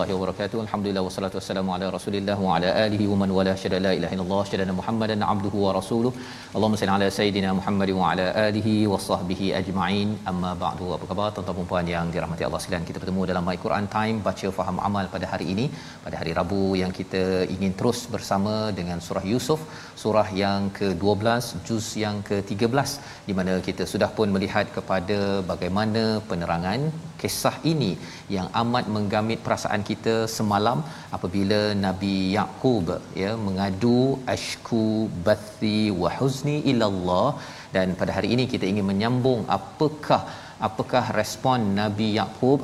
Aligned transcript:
Warahmatullahi 0.00 0.20
wabarakatuh. 0.20 0.58
Alhamdulillah 0.64 1.02
wassalatu 1.06 1.36
wassalamu 1.38 1.70
ala 1.76 1.86
Rasulillah 1.94 2.36
wa 2.44 2.52
ala 2.56 2.68
alihi 2.84 3.06
wa 3.12 3.16
man 3.22 3.30
wala 3.38 3.52
syada 3.62 3.78
la 3.86 3.92
ilaha 3.98 4.14
illallah 4.16 4.42
syada 4.50 4.74
Muhammadan 4.78 5.20
abduhu 5.32 5.58
wa 5.64 5.72
rasuluh. 5.78 6.12
Allahumma 6.54 6.78
salli 6.80 6.92
ala 6.96 7.08
sayidina 7.16 7.50
Muhammad 7.58 7.90
wa 7.98 8.04
ala 8.12 8.26
alihi 8.44 8.74
wa 8.92 9.00
sahbihi 9.08 9.48
ajma'in. 9.60 10.08
Amma 10.32 10.52
ba'du. 10.62 10.86
Apa 10.96 11.06
khabar 11.10 11.26
tuan-tuan 11.34 11.58
dan 11.60 11.68
puan 11.72 11.90
yang 11.94 12.06
dirahmati 12.14 12.46
Allah 12.48 12.60
sekalian? 12.64 12.86
Kita 12.90 13.00
bertemu 13.02 13.28
dalam 13.32 13.44
My 13.48 13.56
Quran 13.64 13.88
Time 13.96 14.16
baca 14.28 14.50
faham 14.60 14.78
amal 14.88 15.04
pada 15.16 15.28
hari 15.32 15.48
ini, 15.54 15.66
pada 16.06 16.16
hari 16.22 16.34
Rabu 16.40 16.62
yang 16.82 16.94
kita 17.00 17.22
ingin 17.56 17.74
terus 17.82 18.00
bersama 18.14 18.54
dengan 18.80 19.00
surah 19.08 19.24
Yusuf, 19.32 19.62
surah 20.04 20.28
yang 20.44 20.72
ke-12, 20.80 21.52
juz 21.68 21.88
yang 22.04 22.18
ke-13 22.30 22.88
di 23.28 23.36
mana 23.40 23.54
kita 23.68 23.84
sudah 23.92 24.10
pun 24.18 24.30
melihat 24.38 24.66
kepada 24.78 25.20
bagaimana 25.52 26.04
penerangan 26.32 26.80
kisah 27.20 27.54
ini 27.72 27.90
yang 28.36 28.48
amat 28.62 28.84
menggamit 28.96 29.40
perasaan 29.46 29.82
kita 29.90 30.14
semalam 30.36 30.78
apabila 31.16 31.60
Nabi 31.86 32.14
Yaqub 32.36 32.88
ya 33.22 33.32
mengadu 33.46 34.00
ashku 34.34 34.84
bathi 35.26 35.80
wa 36.02 36.12
huzni 36.18 36.56
ila 36.72 36.86
Allah 36.92 37.28
dan 37.76 37.88
pada 38.00 38.14
hari 38.18 38.30
ini 38.36 38.46
kita 38.54 38.66
ingin 38.70 38.88
menyambung 38.92 39.42
apakah 39.58 40.22
apakah 40.68 41.04
respon 41.20 41.60
Nabi 41.82 42.08
Yaqub 42.20 42.60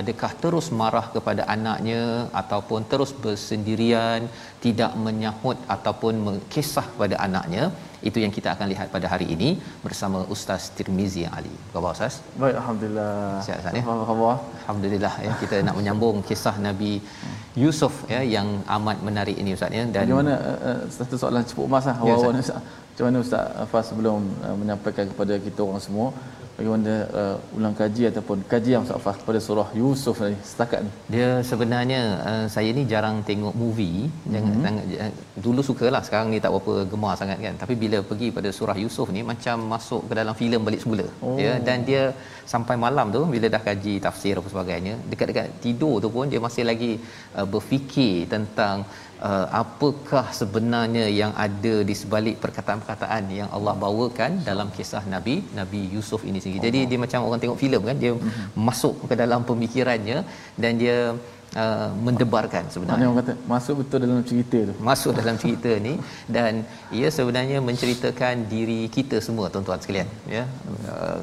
adakah 0.00 0.32
terus 0.42 0.66
marah 0.80 1.06
kepada 1.14 1.42
anaknya 1.54 2.02
ataupun 2.40 2.80
terus 2.92 3.12
bersendirian 3.24 4.22
tidak 4.64 4.92
menyahut 5.06 5.58
ataupun 5.74 6.14
mengkisah 6.26 6.86
kepada 6.92 7.16
anaknya 7.26 7.64
itu 8.08 8.18
yang 8.24 8.32
kita 8.36 8.48
akan 8.54 8.66
lihat 8.72 8.88
pada 8.94 9.06
hari 9.12 9.26
ini 9.34 9.48
bersama 9.84 10.18
Ustaz 10.34 10.62
Tirmizi 10.76 11.22
Ali. 11.36 11.54
Apa 11.58 11.74
khabar 11.76 11.92
Ustaz? 11.96 12.14
Baik 12.42 12.56
alhamdulillah. 12.62 13.12
Sihat 13.46 13.58
Ustaz 13.62 13.78
ya? 13.78 13.82
Apa 13.84 14.06
khabar? 14.10 14.34
Alhamdulillah 14.62 15.14
ya 15.26 15.32
kita 15.42 15.56
nak 15.68 15.76
menyambung 15.80 16.16
kisah 16.30 16.56
Nabi 16.68 16.92
Yusuf 17.62 17.94
ya 18.14 18.20
yang 18.36 18.48
amat 18.76 18.98
menarik 19.08 19.36
ini 19.42 19.52
Ustaz 19.58 19.78
ya 19.78 19.84
dan 19.96 20.04
bagaimana 20.04 20.34
uh, 20.70 20.80
satu 20.98 21.14
soalan 21.22 21.44
cepat 21.50 21.66
mas 21.74 21.88
ah 21.92 21.96
awal-awal 22.02 22.34
ya, 22.38 22.44
Ustaz. 22.46 22.62
Macam 22.90 23.04
mana 23.08 23.18
Ustaz 23.24 23.68
Fas 23.72 23.86
sebelum 23.90 24.20
uh, 24.46 24.56
menyampaikan 24.60 25.06
kepada 25.12 25.34
kita 25.46 25.60
orang 25.68 25.82
semua 25.86 26.08
bagaimana 26.56 26.94
uh, 27.20 27.36
ulang 27.56 27.74
kaji 27.80 28.02
ataupun 28.10 28.38
kaji 28.52 28.70
yang 28.74 28.84
Ustaz 28.86 29.02
Fas 29.04 29.18
pada 29.28 29.40
surah 29.46 29.68
Yusuf 29.80 30.16
ni 30.32 30.36
setakat 30.50 30.80
ni 30.86 30.90
dia 31.14 31.28
sebenarnya 31.50 32.00
uh, 32.30 32.46
saya 32.54 32.70
ni 32.78 32.82
jarang 32.92 33.16
tengok 33.30 33.54
movie 33.62 33.98
jangan 34.34 34.56
mm-hmm. 34.76 35.12
dulu 35.46 35.60
sukalah 35.68 36.02
sekarang 36.08 36.28
ni 36.34 36.40
tak 36.44 36.52
berapa 36.54 36.74
gemar 36.92 37.14
sangat 37.20 37.38
kan 37.46 37.56
tapi 37.62 37.76
bila 37.84 38.00
pergi 38.10 38.28
pada 38.38 38.50
surah 38.58 38.76
Yusuf 38.84 39.08
ni 39.16 39.22
macam 39.32 39.56
masuk 39.74 40.02
ke 40.10 40.14
dalam 40.20 40.36
filem 40.40 40.62
balik 40.68 40.82
semula 40.84 41.06
oh. 41.26 41.36
ya 41.44 41.54
dan 41.68 41.86
dia 41.88 42.02
sampai 42.52 42.76
malam 42.84 43.08
tu 43.16 43.22
bila 43.34 43.48
dah 43.54 43.62
kaji 43.68 43.94
tafsir 44.06 44.34
apa 44.40 44.48
sebagainya 44.54 44.94
dekat-dekat 45.12 45.48
tidur 45.64 45.94
tu 46.04 46.10
pun 46.16 46.26
dia 46.32 46.42
masih 46.48 46.66
lagi 46.70 46.92
uh, 47.38 47.46
berfikir 47.54 48.14
tentang 48.34 48.76
uh, 49.30 49.46
apakah 49.62 50.24
sebenarnya 50.40 51.04
yang 51.20 51.32
ada 51.46 51.74
di 51.88 51.94
sebalik 52.02 52.36
perkataan-perkataan 52.44 53.24
yang 53.38 53.48
Allah 53.56 53.74
bawakan 53.84 54.42
dalam 54.48 54.70
kisah 54.76 55.04
Nabi 55.14 55.36
Nabi 55.60 55.80
Yusuf 55.94 56.22
ini 56.30 56.40
sendiri. 56.44 56.64
Jadi 56.68 56.80
dia 56.90 56.98
macam 57.04 57.28
orang 57.28 57.42
tengok 57.44 57.60
filem 57.62 57.82
kan 57.90 57.96
dia 58.04 58.12
mm-hmm. 58.14 58.48
masuk 58.68 58.94
ke 59.10 59.16
dalam 59.24 59.42
pemikirannya 59.52 60.18
dan 60.64 60.74
dia 60.84 60.98
Uh, 61.62 61.92
mendebarkan 62.04 62.64
sebenarnya. 62.72 63.06
Orang 63.12 63.18
kata 63.20 63.32
masuk 63.50 63.74
betul 63.80 63.98
dalam 64.04 64.24
cerita 64.30 64.58
tu. 64.68 64.74
Masuk 64.88 65.12
dalam 65.18 65.36
cerita 65.42 65.72
ni 65.86 65.92
dan 66.36 66.64
ia 66.98 67.08
sebenarnya 67.16 67.58
menceritakan 67.68 68.48
diri 68.52 68.88
kita 68.96 69.20
semua 69.26 69.52
tuan-tuan 69.52 69.76
sekalian 69.84 70.08
ya. 70.36 70.44
Uh, 70.88 71.20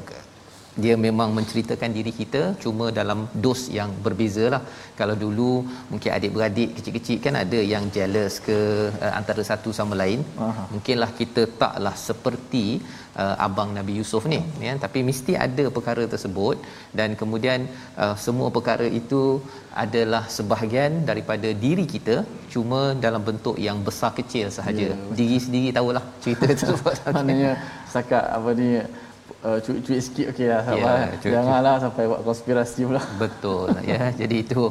dia 0.84 0.94
memang 1.06 1.30
menceritakan 1.38 1.90
diri 1.98 2.12
kita 2.20 2.42
cuma 2.64 2.86
dalam 2.98 3.20
dos 3.44 3.60
yang 3.78 3.90
berbeza 4.06 4.44
lah. 4.54 4.62
Kalau 5.00 5.16
dulu 5.24 5.50
mungkin 5.90 6.10
adik-beradik 6.16 6.70
kecil-kecil 6.76 7.18
kan 7.26 7.34
ada 7.42 7.60
yang 7.72 7.84
jealous 7.96 8.34
ke 8.46 8.58
uh, 9.04 9.12
antara 9.20 9.42
satu 9.50 9.70
sama 9.78 9.94
lain 10.02 10.20
Aha. 10.46 10.64
mungkinlah 10.74 11.10
kita 11.20 11.44
taklah 11.62 11.94
seperti 12.08 12.64
uh, 13.22 13.36
abang 13.46 13.70
Nabi 13.78 13.92
Yusuf 14.00 14.24
ni 14.32 14.40
ya. 14.66 14.74
Tapi 14.84 15.00
mesti 15.08 15.34
ada 15.46 15.64
perkara 15.76 16.04
tersebut 16.14 16.56
dan 16.98 17.16
kemudian 17.20 17.60
uh, 18.02 18.14
semua 18.26 18.48
perkara 18.56 18.88
itu 19.00 19.22
adalah 19.84 20.22
sebahagian 20.36 20.92
daripada 21.10 21.48
diri 21.64 21.86
kita 21.94 22.16
cuma 22.54 22.80
dalam 23.04 23.22
bentuk 23.28 23.56
yang 23.68 23.78
besar 23.88 24.10
kecil 24.18 24.46
sahaja. 24.58 24.88
Yeah, 24.90 25.14
diri 25.20 25.38
sendiri 25.46 25.68
tahulah 25.78 26.04
cerita 26.24 26.44
tersebut. 26.52 26.96
Maknanya 27.18 27.52
setakat 27.90 28.24
apa 28.38 28.50
ni 28.60 28.68
uh, 29.48 29.58
cuit-cuit 29.64 30.00
sikit 30.06 30.26
okey 30.32 30.46
lah. 30.52 30.60
Sabar 30.68 30.94
yeah, 30.96 31.04
ya, 31.24 31.30
janganlah 31.34 31.74
sampai 31.84 32.04
buat 32.10 32.22
konspirasi 32.28 32.80
pula. 32.88 33.02
Betul. 33.24 33.68
Ya 33.90 34.02
jadi 34.20 34.36
itu 34.44 34.62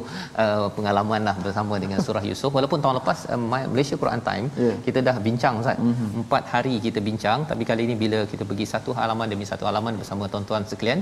uh, 0.42 0.66
pengalaman 0.76 1.20
lah 1.28 1.36
bersama 1.44 1.74
dengan 1.84 1.98
surah 2.06 2.24
Yusuf 2.30 2.50
walaupun 2.58 2.80
tahun 2.84 2.96
lepas 3.00 3.18
uh, 3.32 3.40
Malaysia 3.74 3.96
Quran 4.02 4.22
Time 4.28 4.46
yeah. 4.64 4.76
kita 4.86 5.00
dah 5.08 5.16
bincang 5.26 5.56
Ustaz. 5.62 5.78
Mm-hmm. 5.80 6.08
empat 6.22 6.44
hari 6.54 6.74
kita 6.86 7.00
bincang 7.08 7.38
tapi 7.50 7.62
kali 7.70 7.82
ini 7.88 7.94
bila 8.04 8.18
kita 8.32 8.44
pergi 8.50 8.66
satu 8.72 8.90
halaman 8.98 9.26
demi 9.32 9.46
satu 9.50 9.64
halaman 9.68 9.94
bersama 10.00 10.24
tuan-tuan 10.32 10.64
sekalian 10.70 11.00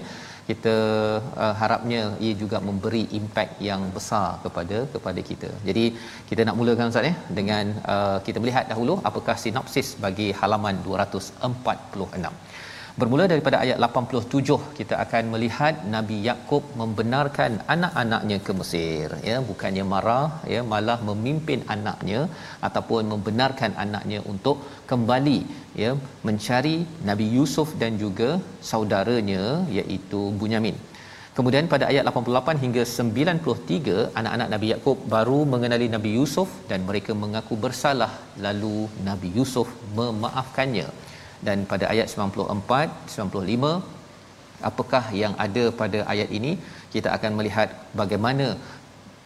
kita 0.51 0.77
uh, 1.45 1.55
harapnya 1.61 2.03
ia 2.27 2.35
juga 2.43 2.59
memberi 2.69 3.03
impak 3.19 3.49
yang 3.69 3.83
besar 3.97 4.27
kepada 4.45 4.79
kepada 4.95 5.21
kita. 5.31 5.51
Jadi 5.69 5.85
kita 6.31 6.41
nak 6.49 6.57
mulakan 6.61 6.93
Ustaz 6.93 7.09
ya 7.11 7.15
dengan 7.39 7.65
uh, 7.95 8.19
kita 8.27 8.39
melihat 8.43 8.65
dahulu 8.73 8.97
apakah 9.11 9.37
sinopsis 9.45 9.89
bagi 10.05 10.29
halaman 10.41 10.77
246 10.87 12.48
Bermula 13.01 13.25
daripada 13.31 13.57
ayat 13.65 13.79
87 13.87 14.55
kita 14.79 14.95
akan 15.03 15.25
melihat 15.33 15.75
Nabi 15.93 16.17
Yakub 16.29 16.63
membenarkan 16.81 17.53
anak-anaknya 17.75 18.39
ke 18.47 18.53
Mesir. 18.61 19.07
Ya 19.29 19.37
bukannya 19.51 19.85
marah 19.93 20.31
ya 20.55 20.61
malah 20.73 20.99
memimpin 21.09 21.61
anaknya 21.75 22.21
ataupun 22.69 23.03
membenarkan 23.13 23.73
anaknya 23.85 24.19
untuk 24.33 24.67
kembali 24.91 25.39
ya 25.83 25.93
mencari 26.27 26.77
Nabi 27.11 27.29
Yusuf 27.37 27.71
dan 27.83 27.95
juga 28.03 28.31
saudaranya 28.71 29.45
iaitu 29.79 30.23
Bunyamin. 30.41 30.79
Kemudian 31.39 31.71
pada 31.73 31.87
ayat 31.93 32.05
88 32.11 32.65
hingga 32.65 32.83
93 32.99 33.99
anak-anak 34.21 34.49
Nabi 34.55 34.69
Yakub 34.75 34.99
baru 35.15 35.41
mengenali 35.53 35.87
Nabi 35.97 36.13
Yusuf 36.19 36.49
dan 36.71 36.83
mereka 36.89 37.15
mengaku 37.25 37.57
bersalah. 37.67 38.11
Lalu 38.47 38.79
Nabi 39.11 39.31
Yusuf 39.39 39.71
memaafkannya 40.01 40.89
dan 41.47 41.59
pada 41.71 41.85
ayat 41.93 42.09
94 42.13 43.15
95 43.15 43.71
apakah 44.71 45.05
yang 45.23 45.35
ada 45.47 45.65
pada 45.81 45.99
ayat 46.13 46.29
ini? 46.39 46.53
Kita 46.95 47.09
akan 47.17 47.33
melihat 47.39 47.69
bagaimana 48.01 48.47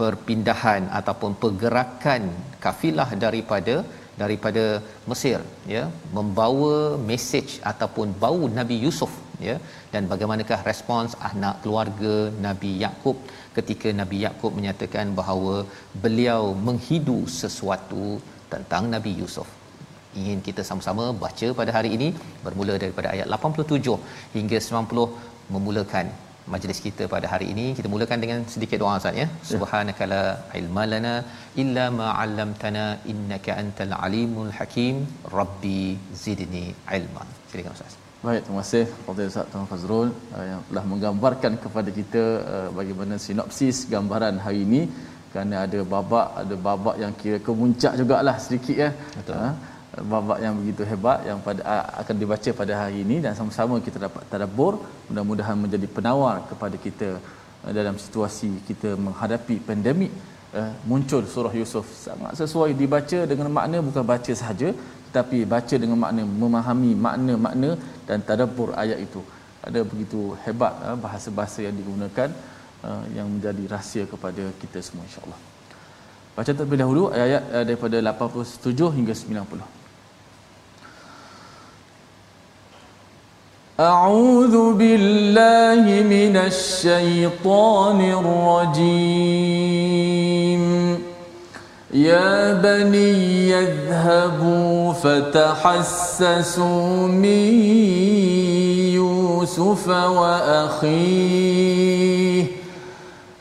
perpindahan 0.00 0.82
ataupun 0.98 1.32
pergerakan 1.42 2.22
kafilah 2.64 3.10
daripada 3.24 3.76
daripada 4.22 4.64
Mesir 5.10 5.38
ya. 5.74 5.84
Membawa 6.16 6.74
mesej 7.10 7.48
ataupun 7.70 8.08
bau 8.24 8.42
Nabi 8.58 8.78
Yusuf 8.84 9.12
ya. 9.48 9.56
Dan 9.92 10.10
bagaimanakah 10.12 10.60
respons 10.70 11.16
anak 11.30 11.56
keluarga 11.64 12.16
Nabi 12.48 12.72
Yakub 12.84 13.16
ketika 13.56 13.88
Nabi 14.02 14.18
Yakub 14.26 14.52
menyatakan 14.58 15.08
bahawa 15.20 15.56
beliau 16.04 16.42
menghidu 16.68 17.18
sesuatu 17.40 18.06
tentang 18.52 18.84
Nabi 18.94 19.12
Yusuf 19.22 19.48
ingin 20.20 20.40
kita 20.48 20.62
sama-sama 20.70 21.04
baca 21.24 21.48
pada 21.60 21.70
hari 21.76 21.92
ini 21.96 22.08
bermula 22.44 22.74
daripada 22.84 23.08
ayat 23.14 23.28
87 23.38 23.96
hingga 24.36 24.58
90 24.66 25.54
memulakan 25.54 26.06
majlis 26.52 26.78
kita 26.86 27.04
pada 27.14 27.26
hari 27.32 27.46
ini. 27.52 27.66
Kita 27.78 27.88
mulakan 27.94 28.20
dengan 28.24 28.40
sedikit 28.54 28.78
doa 28.82 28.94
Ustaz 29.00 29.20
ya. 29.22 29.26
Subhanakala 29.50 30.22
ilma 30.60 30.84
lana 30.92 31.14
illa 31.62 31.84
ma 31.98 32.08
'allamtana 32.20 32.84
innaka 33.12 33.52
antal 33.62 33.94
alimul 34.06 34.52
hakim. 34.58 34.96
Rabbi 35.38 35.82
zidni 36.24 36.66
ilma 36.98 37.24
silakan 37.50 37.72
Ustaz. 37.78 37.94
Baik, 38.26 38.42
terima 38.46 38.60
kasih 38.64 38.84
kepada 38.96 39.22
Ustaz 39.30 39.46
Tuan 39.52 39.64
Fazrul 39.70 40.08
uh, 40.34 40.44
yang 40.50 40.60
telah 40.68 40.84
menggambarkan 40.90 41.52
kepada 41.64 41.90
kita 41.98 42.22
uh, 42.52 42.68
bagaimana 42.78 43.14
sinopsis 43.24 43.78
gambaran 43.94 44.36
hari 44.46 44.62
ini. 44.68 44.82
Kerana 45.32 45.56
ada 45.66 45.80
babak 45.92 46.28
ada 46.40 46.54
babak 46.66 46.96
yang 47.02 47.12
kira 47.20 47.38
kemuncak 47.48 47.92
jugalah 48.00 48.36
sedikit 48.44 48.76
ya. 48.84 48.90
Betul. 49.18 49.36
Uh, 49.42 49.52
babak 50.00 50.38
yang 50.40 50.54
begitu 50.56 50.82
hebat 50.90 51.20
yang 51.28 51.38
pada 51.44 51.62
akan 52.00 52.16
dibaca 52.16 52.50
pada 52.60 52.72
hari 52.80 53.04
ini 53.04 53.16
dan 53.24 53.36
sama-sama 53.36 53.76
kita 53.86 54.00
dapat 54.06 54.24
tadabbur 54.32 54.80
mudah-mudahan 55.08 55.56
menjadi 55.64 55.86
penawar 55.96 56.36
kepada 56.50 56.76
kita 56.84 57.08
uh, 57.64 57.72
dalam 57.78 58.00
situasi 58.04 58.50
kita 58.68 58.96
menghadapi 59.06 59.56
pandemik 59.68 60.12
uh, 60.56 60.72
muncul 60.88 61.20
surah 61.34 61.52
Yusuf 61.60 61.84
sangat 62.04 62.32
sesuai 62.40 62.72
dibaca 62.72 63.20
dengan 63.32 63.52
makna 63.58 63.84
bukan 63.88 64.04
baca 64.12 64.32
sahaja 64.42 64.72
tetapi 65.10 65.44
baca 65.44 65.74
dengan 65.82 66.00
makna 66.04 66.24
memahami 66.24 66.92
makna-makna 67.06 67.70
dan 68.08 68.24
tadabbur 68.30 68.72
ayat 68.84 68.96
itu 69.06 69.20
ada 69.60 69.80
begitu 69.84 70.32
hebat 70.46 70.72
uh, 70.88 70.96
bahasa-bahasa 71.04 71.68
yang 71.68 71.76
digunakan 71.82 72.30
yang 73.14 73.30
menjadi 73.30 73.64
rahsia 73.72 74.04
kepada 74.10 74.44
kita 74.60 74.82
semua 74.82 75.06
insya-Allah. 75.06 75.38
Baca 76.34 76.50
terlebih 76.50 76.78
dahulu 76.82 77.02
ayat-ayat 77.14 77.62
daripada 77.62 77.96
87 78.10 78.90
hingga 78.98 79.14
90. 79.14 79.81
أعوذ 83.80 84.74
بالله 84.74 86.02
من 86.04 86.36
الشيطان 86.36 88.00
الرجيم. 88.00 89.32
يا 91.94 92.52
بني 92.52 93.48
يذهبوا 93.50 94.92
فتحسسوا 94.92 96.66
من 97.06 97.48
يوسف 98.92 99.88
وأخيه. 99.88 101.02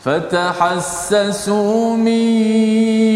فتحسسوا 0.03 1.95
من 1.95 2.25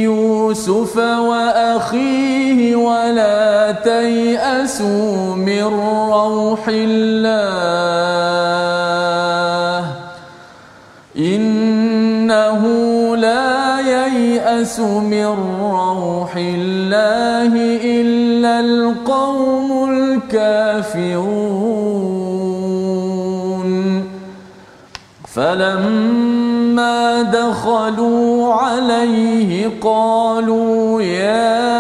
يوسف 0.06 0.98
وأخيه 0.98 2.76
ولا 2.76 3.72
تيأسوا 3.72 5.36
من 5.36 5.64
روح 5.64 6.68
الله 6.68 7.06
إنه 11.18 12.64
لا 13.16 13.80
ييأس 13.80 14.80
من 14.80 15.26
روح 15.62 16.36
الله 16.38 17.54
إلا 17.84 18.60
القوم 18.60 19.90
الكافرون 19.90 21.46
فلما 25.36 26.25
دخلوا 27.32 28.54
عليه 28.54 29.72
قالوا 29.82 31.02
يا 31.02 31.76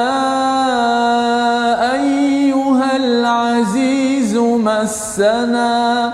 أيها 1.94 2.96
العزيز 2.96 4.38
مسنا 4.38 6.14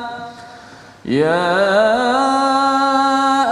يا 1.05 1.61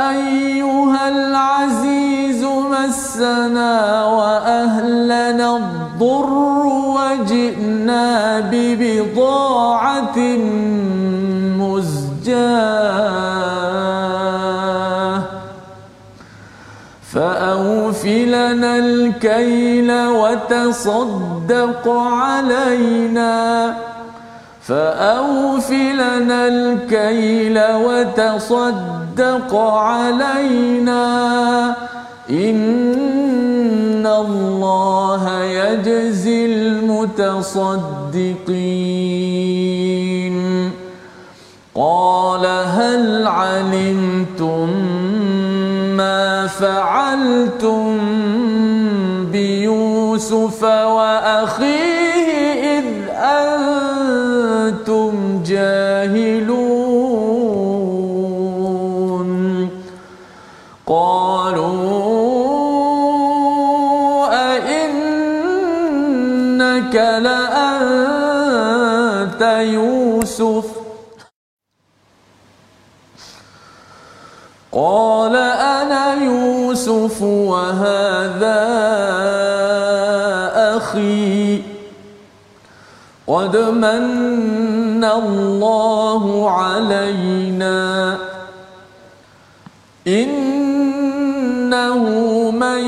أيها 0.10 1.08
العزيز 1.10 2.44
مسنا 2.44 4.06
وأهلنا 4.06 5.58
الضر 5.58 6.30
وجئنا 6.96 8.40
ببضاعة 8.40 10.18
لنا 18.06 18.78
الكيل 18.78 19.92
وتصدق 20.08 21.90
علينا. 21.90 23.74
فأوف 24.62 25.72
لنا 25.72 26.48
الكيل 26.48 27.60
وتصدق 27.60 29.56
علينا. 29.56 31.06
إن 32.30 34.08
الله 34.08 35.44
يجزي 35.44 36.46
المتصدقين. 36.46 37.80
قال 41.76 42.46
هل 42.46 43.28
علمتم 43.28 44.70
فعلتم 46.50 47.98
بيوسف 49.32 50.64
وأخيه 50.64 52.30
إذ 52.80 52.86
أنتم 53.14 55.14
جاهلون. 55.46 56.90
قالوا 60.88 62.10
أئنك 64.54 64.86
لأنت 67.26 68.22
يوسف؟ 69.62 70.66
قال 74.72 75.19
وهذا 77.70 78.62
أخي 80.78 81.62
قد 83.28 83.58
من 83.58 85.04
الله 85.04 86.50
علينا 86.50 88.18
إنه 90.08 92.02
من 92.52 92.80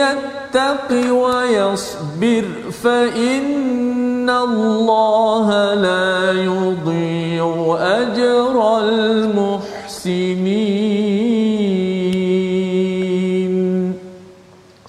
يتق 0.00 1.12
ويصبر 1.12 2.44
فإن 2.82 4.30
الله 4.30 5.74
لا 5.74 6.32
يضيع 6.32 7.76
أجر 7.80 8.78
المحسنين 8.78 9.47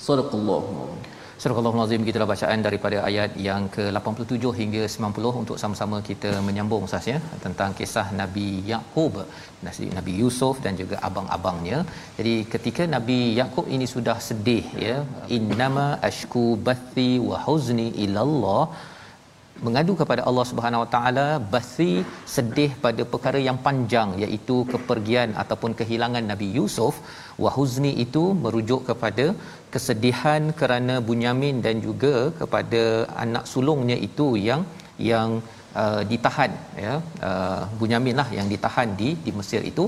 Sadaqallahu 0.10 0.78
Surah 1.42 1.60
Al-Azim 1.60 2.02
kita 2.08 2.26
bacaan 2.32 2.60
daripada 2.66 2.98
ayat 3.10 3.32
yang 3.46 3.64
ke-87 3.76 4.44
hingga 4.60 4.82
90 4.94 5.32
untuk 5.42 5.58
sama-sama 5.62 5.98
kita 6.08 6.32
menyambung 6.48 6.84
Ustaz 6.88 7.06
ya 7.12 7.18
tentang 7.44 7.72
kisah 7.78 8.08
Nabi 8.22 8.48
Yakub, 8.72 9.14
Nabi 9.98 10.14
Yusuf 10.22 10.56
dan 10.66 10.76
juga 10.82 10.96
abang-abangnya. 11.08 11.80
Jadi 12.18 12.36
ketika 12.54 12.86
Nabi 12.96 13.20
Yakub 13.40 13.68
ini 13.76 13.88
sudah 13.96 14.18
sedih 14.28 14.66
ya, 14.86 14.98
innama 15.38 15.88
ashku 16.10 16.46
bathi 16.68 17.12
wa 17.30 17.40
huzni 17.48 17.88
ilallah 18.06 18.64
mengadu 19.66 19.94
kepada 20.02 20.22
Allah 20.30 20.46
Subhanahu 20.50 20.82
Wa 20.84 20.90
Taala 20.96 21.28
basi 21.54 21.92
sedih 22.36 22.72
pada 22.86 23.04
perkara 23.14 23.40
yang 23.48 23.58
panjang 23.68 24.10
iaitu 24.24 24.58
kepergian 24.74 25.32
ataupun 25.44 25.74
kehilangan 25.80 26.26
Nabi 26.32 26.50
Yusuf. 26.58 26.96
Wahuzni 27.44 27.92
itu 28.06 28.24
merujuk 28.44 28.82
kepada 28.90 29.26
kesedihan 29.74 30.44
kerana 30.60 30.96
Bunyamin 31.10 31.58
dan 31.66 31.76
juga 31.88 32.14
kepada 32.42 32.84
anak 33.24 33.46
sulungnya 33.54 33.98
itu 34.10 34.28
yang 34.50 34.64
yang 35.12 35.30
uh, 35.82 36.02
ditahan 36.12 36.52
ya. 36.86 36.96
Uh, 37.30 37.64
Bunyamin 37.82 38.18
lah 38.22 38.30
yang 38.38 38.48
ditahan 38.54 38.92
di 39.02 39.12
di 39.26 39.34
Mesir 39.40 39.64
itu. 39.74 39.86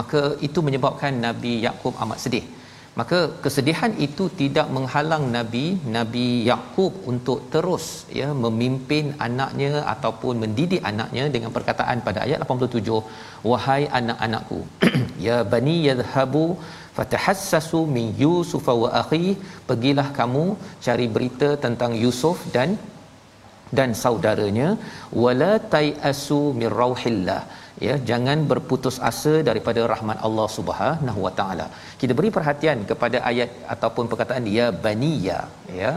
Maka 0.00 0.22
itu 0.48 0.60
menyebabkan 0.68 1.14
Nabi 1.28 1.54
Yakub 1.68 1.96
amat 2.04 2.20
sedih 2.26 2.44
maka 3.00 3.18
kesedihan 3.44 3.92
itu 4.06 4.24
tidak 4.40 4.66
menghalang 4.76 5.24
nabi 5.36 5.64
nabi 5.96 6.26
Yakub 6.50 6.92
untuk 7.12 7.38
terus 7.54 7.86
ya 8.18 8.28
memimpin 8.44 9.06
anaknya 9.26 9.72
ataupun 9.94 10.34
mendidik 10.42 10.82
anaknya 10.90 11.24
dengan 11.34 11.50
perkataan 11.56 12.04
pada 12.06 12.20
ayat 12.26 12.46
87 12.46 13.02
wahai 13.50 13.82
anak-anakku 14.00 14.60
ya 15.26 15.38
bani 15.54 15.76
yadhhabu 15.88 16.46
fatahassasu 16.96 17.80
min 17.96 18.06
yusuf 18.24 18.66
wa 18.82 18.90
akhi 19.02 19.28
pergilah 19.68 20.08
kamu 20.18 20.44
cari 20.86 21.06
berita 21.14 21.48
tentang 21.64 21.94
Yusuf 22.04 22.38
dan 22.56 22.70
dan 23.78 23.90
saudaranya 24.02 24.68
wala 25.24 25.52
tayasu 25.74 26.40
mir 26.60 26.74
rauhillah 26.82 27.40
ya 27.86 27.94
jangan 28.10 28.38
berputus 28.50 28.96
asa 29.10 29.34
daripada 29.48 29.80
rahmat 29.92 30.18
Allah 30.26 30.48
Subhanahu 30.56 31.20
wa 31.26 31.32
taala. 31.38 31.66
Kita 32.00 32.12
beri 32.18 32.30
perhatian 32.36 32.80
kepada 32.90 33.20
ayat 33.30 33.50
ataupun 33.74 34.10
perkataan 34.12 34.46
ya 34.58 34.68
baniya 34.86 35.38
ya. 35.80 35.92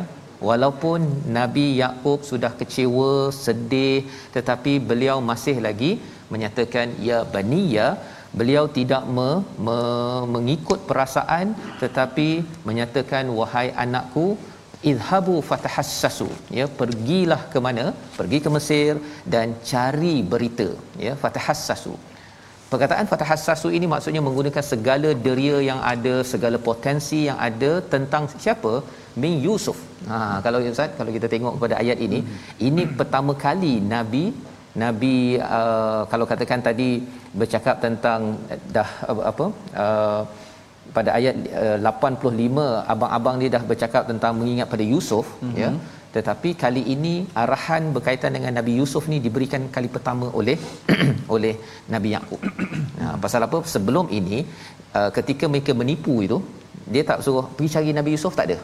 Walaupun 0.48 1.02
nabi 1.38 1.66
Yakub 1.82 2.20
sudah 2.32 2.52
kecewa 2.60 3.14
sedih 3.46 4.06
tetapi 4.36 4.74
beliau 4.90 5.18
masih 5.30 5.58
lagi 5.68 5.92
menyatakan 6.34 6.94
ya 7.08 7.20
baniya 7.36 7.88
beliau 8.40 8.66
tidak 8.78 9.04
me, 9.16 9.30
me, 9.66 9.78
mengikut 10.36 10.80
perasaan 10.90 11.56
tetapi 11.82 12.28
menyatakan 12.70 13.26
wahai 13.40 13.68
anakku 13.84 14.28
idhabu 14.92 15.36
fatahassasu. 15.50 16.30
Ya 16.58 16.66
pergilah 16.82 17.42
ke 17.54 17.60
mana? 17.68 17.86
Pergi 18.20 18.40
ke 18.46 18.50
Mesir 18.56 18.92
dan 19.34 19.56
cari 19.72 20.16
berita. 20.34 20.70
Ya 21.06 21.14
fatahassasu. 21.24 21.96
Perkataan 22.72 23.08
fatahassasu 23.12 23.70
ini 23.78 23.88
maksudnya 23.92 24.22
menggunakan 24.28 24.64
segala 24.72 25.10
deria 25.26 25.58
yang 25.70 25.80
ada 25.92 26.16
segala 26.32 26.58
potensi 26.70 27.20
yang 27.28 27.38
ada 27.50 27.72
tentang 27.94 28.24
siapa? 28.44 28.74
Min 29.22 29.36
Yusuf. 29.46 29.78
Ha 30.10 30.18
kalau 30.46 30.60
ustaz 30.72 30.92
kalau 30.98 31.12
kita 31.18 31.28
tengok 31.34 31.56
pada 31.64 31.76
ayat 31.84 32.00
ini 32.08 32.20
hmm. 32.22 32.68
ini 32.68 32.84
pertama 33.00 33.34
kali 33.46 33.74
nabi 33.94 34.26
nabi 34.84 35.16
uh, 35.60 36.02
kalau 36.12 36.26
katakan 36.32 36.62
tadi 36.68 36.90
bercakap 37.40 37.78
tentang 37.86 38.22
dah 38.76 38.90
apa 39.32 39.46
uh, 39.84 40.22
pada 40.96 41.10
ayat 41.18 41.36
uh, 41.64 41.78
85 41.92 42.92
abang-abang 42.94 43.36
dia 43.42 43.50
dah 43.56 43.64
bercakap 43.72 44.04
tentang 44.12 44.34
mengingat 44.40 44.68
pada 44.74 44.86
Yusuf 44.94 45.26
mm-hmm. 45.44 45.60
ya 45.62 45.70
tetapi 46.16 46.50
kali 46.64 46.82
ini 46.94 47.14
arahan 47.42 47.84
berkaitan 47.96 48.32
dengan 48.36 48.54
Nabi 48.58 48.74
Yusuf 48.80 49.04
ni 49.12 49.18
diberikan 49.26 49.64
kali 49.76 49.90
pertama 49.96 50.28
oleh 50.40 50.58
oleh 51.36 51.54
Nabi 51.94 52.12
Yakub. 52.16 52.42
Nah, 53.00 53.14
pasal 53.24 53.42
apa? 53.48 53.58
Sebelum 53.74 54.06
ini 54.20 54.38
uh, 54.98 55.10
ketika 55.18 55.46
mereka 55.54 55.72
menipu 55.80 56.14
itu, 56.26 56.38
dia 56.94 57.04
tak 57.10 57.20
suruh 57.26 57.46
pergi 57.56 57.70
cari 57.76 57.92
Nabi 58.00 58.12
Yusuf 58.16 58.34
tak 58.40 58.48
ada. 58.50 58.58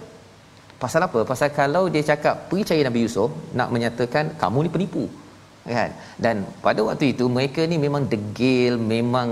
Pasal 0.84 1.02
apa? 1.08 1.20
Pasal 1.32 1.50
kalau 1.60 1.84
dia 1.94 2.04
cakap 2.12 2.50
pergi 2.50 2.64
cari 2.70 2.82
Nabi 2.88 3.00
Yusuf 3.06 3.30
nak 3.60 3.70
menyatakan 3.76 4.34
kamu 4.42 4.66
ni 4.66 4.72
penipu 4.76 5.04
kan? 5.78 5.90
Dan 6.24 6.36
pada 6.66 6.82
waktu 6.88 7.06
itu 7.14 7.26
mereka 7.38 7.62
ni 7.72 7.78
memang 7.86 8.04
degil 8.14 8.74
memang 8.94 9.30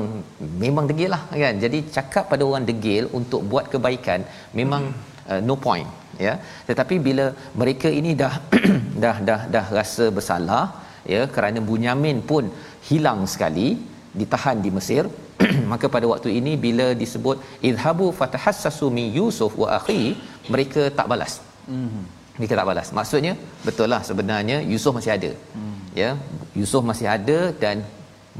memang 0.63 0.85
degil 0.91 1.09
lah 1.15 1.23
kan? 1.43 1.55
Jadi 1.63 1.79
cakap 1.95 2.25
pada 2.31 2.43
orang 2.50 2.65
degil 2.69 3.05
untuk 3.19 3.43
buat 3.51 3.67
kebaikan 3.73 4.21
memang 4.59 4.83
uh, 5.31 5.41
no 5.47 5.57
point 5.65 5.89
ya? 6.27 6.35
Tetapi 6.69 6.97
bila 7.07 7.25
mereka 7.61 7.91
ini 8.00 8.13
dah 8.23 8.33
dah 9.03 9.17
dah 9.29 9.41
dah 9.55 9.65
rasa 9.79 10.07
bersalah 10.17 10.65
ya? 11.13 11.23
Kerana 11.35 11.59
Bunyamin 11.69 12.19
pun 12.31 12.45
hilang 12.89 13.21
sekali 13.33 13.67
ditahan 14.21 14.59
di 14.65 14.71
Mesir 14.77 15.03
maka 15.71 15.85
pada 15.95 16.05
waktu 16.13 16.29
ini 16.39 16.53
bila 16.65 16.88
disebut 17.03 17.38
idhabu 17.69 18.07
fatahassasu 18.21 18.88
min 18.97 19.07
yusuf 19.19 19.53
wa 19.63 19.69
akhi 19.77 20.01
mereka 20.53 20.83
tak 20.97 21.07
balas. 21.11 21.35
Mm-hmm. 21.67 22.20
Mereka 22.41 22.57
tak 22.60 22.67
balas. 22.71 22.89
Maksudnya 23.00 23.33
betul 23.67 23.88
lah 23.93 24.01
sebenarnya 24.10 24.60
Yusuf 24.74 24.95
masih 25.00 25.13
ada. 25.17 25.31
Mm 25.60 25.71
ya 26.00 26.12
Yusuf 26.60 26.83
masih 26.89 27.07
ada 27.15 27.39
dan 27.63 27.77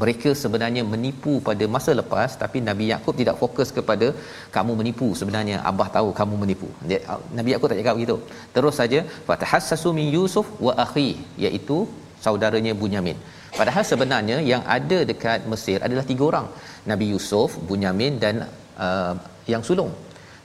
mereka 0.02 0.30
sebenarnya 0.42 0.82
menipu 0.92 1.34
pada 1.48 1.66
masa 1.74 1.92
lepas 2.00 2.32
tapi 2.42 2.58
Nabi 2.68 2.86
Yakub 2.92 3.16
tidak 3.22 3.36
fokus 3.42 3.70
kepada 3.78 4.08
kamu 4.56 4.74
menipu. 4.80 5.08
Sebenarnya 5.20 5.58
abah 5.70 5.88
tahu 5.96 6.10
kamu 6.20 6.36
menipu. 6.44 6.70
Dia, 6.90 7.00
Nabi 7.38 7.50
Yakub 7.54 7.68
tak 7.72 7.80
cakap 7.82 7.96
begitu. 8.00 8.18
Terus 8.56 8.76
saja 8.82 9.00
fatahassasu 9.30 9.92
min 10.00 10.08
Yusuf 10.18 10.48
wa 10.68 10.74
akhi 10.86 11.10
iaitu 11.46 11.80
saudaranya 12.26 12.74
Bunyamin. 12.82 13.20
Padahal 13.60 13.84
sebenarnya 13.92 14.38
yang 14.52 14.64
ada 14.78 15.00
dekat 15.12 15.50
Mesir 15.54 15.80
adalah 15.88 16.06
tiga 16.12 16.24
orang. 16.32 16.48
Nabi 16.92 17.08
Yusuf 17.14 17.60
Bunyamin 17.70 18.16
dan 18.24 18.48
uh, 18.86 19.14
yang 19.54 19.64
sulung. 19.70 19.92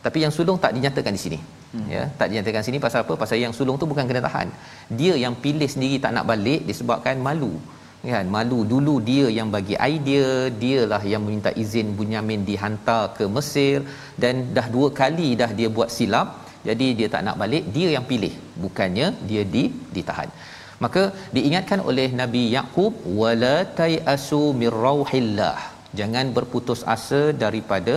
Tapi 0.06 0.18
yang 0.26 0.34
sulung 0.38 0.58
tak 0.64 0.74
dinyatakan 0.76 1.14
di 1.18 1.22
sini 1.26 1.38
hmm. 1.74 1.86
ya 1.94 2.02
tak 2.18 2.26
dinyatakan 2.30 2.62
sini 2.68 2.78
pasal 2.86 3.00
apa? 3.04 3.14
Pasal 3.22 3.38
yang 3.44 3.54
sulung 3.58 3.78
tu 3.82 3.88
bukan 3.92 4.06
kena 4.10 4.22
tahan. 4.28 4.48
Dia 5.00 5.14
yang 5.24 5.34
pilih 5.44 5.70
sendiri 5.74 5.98
tak 6.04 6.14
nak 6.16 6.26
balik 6.32 6.62
disebabkan 6.70 7.18
malu. 7.28 7.54
Kan? 8.14 8.26
Malu 8.34 8.58
dulu 8.72 8.94
dia 9.08 9.26
yang 9.36 9.48
bagi 9.54 9.76
idea 9.92 10.26
dialah 10.62 11.02
yang 11.12 11.22
meminta 11.26 11.50
izin 11.62 11.88
Bunyamin 11.98 12.42
dihantar 12.50 13.02
ke 13.16 13.24
Mesir 13.36 13.78
dan 14.22 14.54
dah 14.56 14.66
dua 14.74 14.88
kali 15.00 15.28
dah 15.40 15.50
dia 15.58 15.68
buat 15.76 15.90
silap 15.96 16.28
jadi 16.68 16.86
dia 16.98 17.08
tak 17.14 17.24
nak 17.26 17.38
balik 17.42 17.64
dia 17.76 17.88
yang 17.96 18.04
pilih. 18.10 18.34
Bukannya 18.64 19.06
dia 19.30 19.42
di 19.54 19.64
ditahan. 19.96 20.30
Maka 20.84 21.02
diingatkan 21.36 21.80
oleh 21.90 22.08
Nabi 22.20 22.42
Yakub 22.56 22.92
wala 23.20 23.56
tayasu 23.80 24.44
mir 24.60 24.76
rauhillah. 24.84 25.56
Jangan 25.98 26.26
berputus 26.36 26.80
asa 26.94 27.22
daripada 27.44 27.94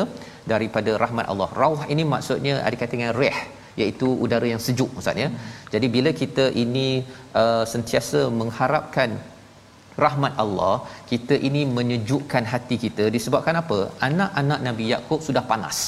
daripada 0.51 0.91
rahmat 1.03 1.25
Allah. 1.31 1.49
Rauh 1.61 1.81
ini 1.93 2.03
maksudnya 2.13 2.55
ada 2.67 2.75
kata 2.81 2.93
dengan 2.97 3.13
rih 3.21 3.39
iaitu 3.83 4.07
udara 4.25 4.47
yang 4.53 4.61
sejuk 4.67 4.89
maksudnya. 4.95 5.27
Hmm. 5.31 5.39
Jadi 5.73 5.87
bila 5.95 6.11
kita 6.21 6.45
ini 6.63 6.87
uh, 7.41 7.63
sentiasa 7.73 8.21
mengharapkan 8.41 9.11
rahmat 10.05 10.33
Allah, 10.43 10.75
kita 11.11 11.37
ini 11.47 11.61
menyejukkan 11.77 12.43
hati 12.51 12.75
kita 12.85 13.05
disebabkan 13.15 13.57
apa? 13.63 13.79
Anak-anak 14.09 14.59
Nabi 14.67 14.85
Yakub 14.93 15.19
sudah 15.27 15.43
panas. 15.51 15.79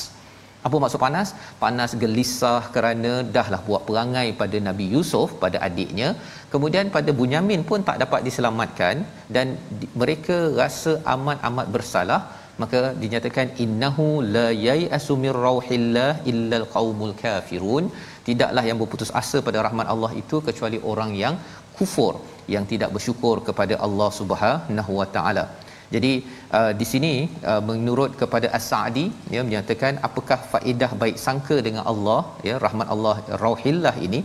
Apa 0.67 0.75
maksud 0.81 0.99
panas? 1.05 1.29
Panas 1.61 1.91
gelisah 2.01 2.61
kerana 2.73 3.11
dahlah 3.35 3.61
buat 3.67 3.81
perangai 3.87 4.27
pada 4.41 4.57
Nabi 4.67 4.85
Yusuf 4.95 5.29
pada 5.43 5.57
adiknya. 5.67 6.09
Kemudian 6.53 6.93
pada 6.97 7.11
Bunyamin 7.19 7.63
pun 7.69 7.81
tak 7.87 7.97
dapat 8.03 8.21
diselamatkan 8.27 8.95
dan 9.35 9.57
mereka 10.01 10.37
rasa 10.61 10.93
amat-amat 11.15 11.67
bersalah 11.75 12.21
maka 12.61 12.79
dinyatakan 13.03 13.47
innahu 13.63 14.05
la 14.35 14.47
yai'asu 14.67 15.15
mir 15.23 15.37
rauhillah 15.47 16.11
illal 16.31 16.67
qaumul 16.75 17.15
kafirun. 17.23 17.85
Tidaklah 18.27 18.63
yang 18.69 18.77
berputus 18.81 19.11
asa 19.21 19.37
pada 19.47 19.59
rahmat 19.67 19.87
Allah 19.93 20.11
itu 20.21 20.37
kecuali 20.47 20.79
orang 20.91 21.11
yang 21.23 21.35
kufur 21.77 22.13
yang 22.53 22.65
tidak 22.71 22.89
bersyukur 22.95 23.35
kepada 23.47 23.75
Allah 23.87 24.09
Subhanahu 24.19 24.93
wa 24.99 25.07
taala. 25.15 25.45
Jadi 25.93 26.11
uh, 26.57 26.71
di 26.79 26.85
sini 26.91 27.13
uh, 27.51 27.61
menurut 27.69 28.11
kepada 28.21 28.47
As-Sa'di 28.57 29.05
ya 29.35 29.41
menyatakan 29.47 29.99
apakah 30.07 30.39
faedah 30.53 30.91
baik 31.01 31.17
sangka 31.25 31.57
dengan 31.67 31.83
Allah 31.91 32.19
ya 32.49 32.55
rahmat 32.65 32.87
Allah 32.95 33.15
rauhillah 33.43 33.95
ini? 34.07 34.21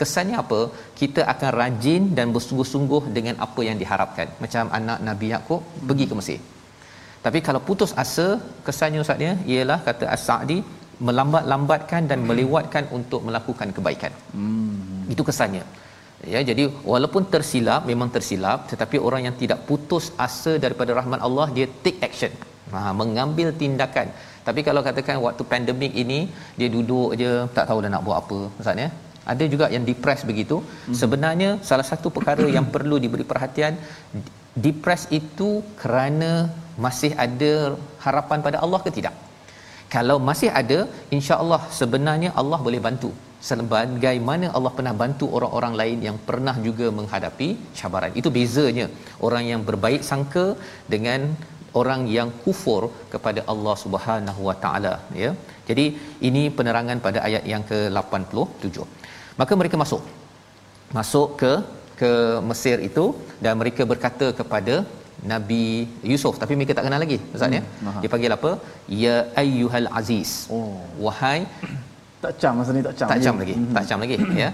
Kesannya 0.00 0.36
apa? 0.44 0.60
Kita 1.00 1.22
akan 1.32 1.50
rajin 1.60 2.02
dan 2.18 2.32
bersungguh-sungguh 2.36 3.02
dengan 3.16 3.34
apa 3.46 3.60
yang 3.68 3.76
diharapkan. 3.82 4.28
Macam 4.44 4.72
anak 4.78 4.98
Nabi 5.08 5.26
Yakub 5.34 5.60
pergi 5.90 6.06
ke 6.10 6.16
Mesir 6.20 6.40
tapi 7.24 7.38
kalau 7.46 7.60
putus 7.68 7.90
asa, 8.02 8.26
kesannya 8.66 9.00
ustaznya 9.04 9.32
ialah 9.52 9.78
kata 9.88 10.04
As-Sa'di 10.14 10.58
melambat-lambatkan 11.06 12.02
dan 12.10 12.18
melewatkan 12.28 12.84
untuk 12.98 13.20
melakukan 13.28 13.68
kebaikan. 13.76 14.12
Hmm. 14.34 15.06
Itu 15.14 15.22
kesannya. 15.28 15.64
Ya, 16.32 16.40
jadi 16.48 16.64
walaupun 16.92 17.22
tersilap, 17.34 17.82
memang 17.90 18.08
tersilap, 18.16 18.58
tetapi 18.72 18.96
orang 19.06 19.22
yang 19.26 19.36
tidak 19.42 19.60
putus 19.68 20.04
asa 20.26 20.52
daripada 20.64 20.90
rahmat 20.98 21.20
Allah, 21.28 21.46
dia 21.56 21.66
take 21.84 21.98
action. 22.08 22.32
Ha, 22.74 22.90
mengambil 23.00 23.48
tindakan. 23.62 24.08
Tapi 24.46 24.60
kalau 24.66 24.80
katakan 24.88 25.16
waktu 25.26 25.42
pandemik 25.52 25.92
ini, 26.02 26.20
dia 26.58 26.68
duduk 26.76 27.10
je, 27.22 27.32
tak 27.56 27.66
tahu 27.70 27.78
dah 27.84 27.90
nak 27.94 28.04
buat 28.06 28.18
apa. 28.22 28.38
Ustaznya, 28.62 28.88
ada 29.32 29.44
juga 29.52 29.66
yang 29.74 29.84
depressed 29.90 30.26
begitu. 30.30 30.56
Hmm. 30.62 30.94
Sebenarnya 31.00 31.50
salah 31.70 31.86
satu 31.90 32.10
perkara 32.16 32.46
yang 32.56 32.66
perlu 32.74 32.98
diberi 33.04 33.26
perhatian, 33.32 33.74
depressed 34.66 35.10
itu 35.20 35.50
kerana 35.82 36.32
masih 36.84 37.12
ada 37.24 37.52
harapan 38.04 38.38
pada 38.46 38.58
Allah 38.64 38.80
ke 38.84 38.90
tidak? 38.98 39.14
Kalau 39.94 40.16
masih 40.28 40.50
ada 40.60 40.78
insya-Allah 41.16 41.60
sebenarnya 41.80 42.30
Allah 42.40 42.58
boleh 42.66 42.80
bantu. 42.86 43.10
Sebagaimana 43.48 44.46
Allah 44.56 44.72
pernah 44.76 44.94
bantu 45.02 45.26
orang-orang 45.36 45.74
lain 45.80 45.98
yang 46.06 46.16
pernah 46.28 46.54
juga 46.66 46.86
menghadapi 46.98 47.48
cabaran. 47.78 48.12
Itu 48.20 48.28
bezanya. 48.36 48.86
Orang 49.26 49.44
yang 49.50 49.62
berbaik 49.68 50.02
sangka 50.10 50.46
dengan 50.94 51.20
orang 51.80 52.02
yang 52.16 52.30
kufur 52.44 52.82
kepada 53.12 53.40
Allah 53.52 53.74
Subhanahu 53.84 54.40
Wa 54.48 54.56
Taala 54.64 54.94
ya. 55.24 55.30
Jadi 55.68 55.84
ini 56.28 56.42
penerangan 56.58 56.98
pada 57.06 57.18
ayat 57.28 57.44
yang 57.52 57.62
ke-87. 57.70 58.86
Maka 59.40 59.52
mereka 59.60 59.76
masuk. 59.84 60.02
Masuk 60.98 61.28
ke 61.42 61.52
ke 62.00 62.10
Mesir 62.48 62.76
itu 62.88 63.04
dan 63.44 63.54
mereka 63.60 63.82
berkata 63.92 64.26
kepada 64.40 64.74
Nabi 65.32 65.64
Yusuf. 66.10 66.34
Tapi 66.42 66.52
mereka 66.58 66.74
tak 66.78 66.84
kenal 66.88 67.00
lagi 67.04 67.18
ustaz 67.36 67.56
ya? 67.58 67.62
Hmm, 67.62 67.98
dia 68.02 68.10
panggil 68.12 68.34
apa? 68.38 68.50
Ya 69.04 69.16
ayyuhal 69.42 69.88
aziz. 70.00 70.32
Oh. 70.56 70.76
wahai 71.06 71.40
Tak 72.22 72.32
cam 72.40 72.54
masa 72.58 72.70
ni 72.76 72.82
tak 72.86 72.94
cam. 72.98 73.08
tak 73.12 73.20
cam 73.24 73.36
lagi 73.42 73.54
tak 73.76 73.84
cam 73.88 73.98
lagi 74.02 74.16
ya? 74.42 74.50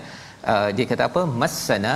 Uh, 0.52 0.68
dia 0.76 0.84
kata 0.90 1.02
apa? 1.10 1.22
Masana 1.40 1.94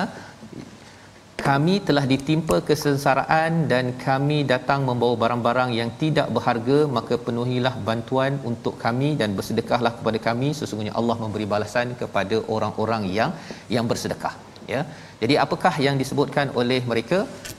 kami 1.47 1.75
telah 1.87 2.03
ditimpa 2.11 2.57
kesengsaraan 2.69 3.53
dan 3.71 3.85
kami 4.05 4.39
datang 4.53 4.81
membawa 4.89 5.15
barang-barang 5.23 5.71
yang 5.79 5.91
tidak 6.03 6.29
berharga 6.37 6.79
maka 6.97 7.15
penuhilah 7.27 7.75
bantuan 7.89 8.39
untuk 8.51 8.75
kami 8.85 9.09
dan 9.21 9.35
bersedekahlah 9.39 9.93
kepada 9.99 10.21
kami. 10.29 10.51
Sesungguhnya 10.61 10.95
Allah 11.01 11.17
memberi 11.25 11.49
balasan 11.55 11.99
kepada 12.03 12.39
orang-orang 12.57 13.05
yang 13.19 13.33
yang 13.77 13.87
bersedekah 13.93 14.35
ya. 14.75 14.81
Jadi 15.23 15.35
apakah 15.45 15.75
yang 15.87 15.97
disebutkan 16.03 16.47
oleh 16.61 16.81
mereka? 16.93 17.19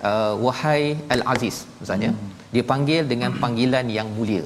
Uh, 0.09 0.33
wahai 0.45 0.81
al-aziz 1.13 1.57
maksudnya 1.79 2.11
hmm. 2.11 2.31
dia 2.53 2.63
panggil 2.71 3.01
dengan 3.11 3.31
panggilan 3.43 3.87
yang 3.97 4.09
mulia. 4.17 4.43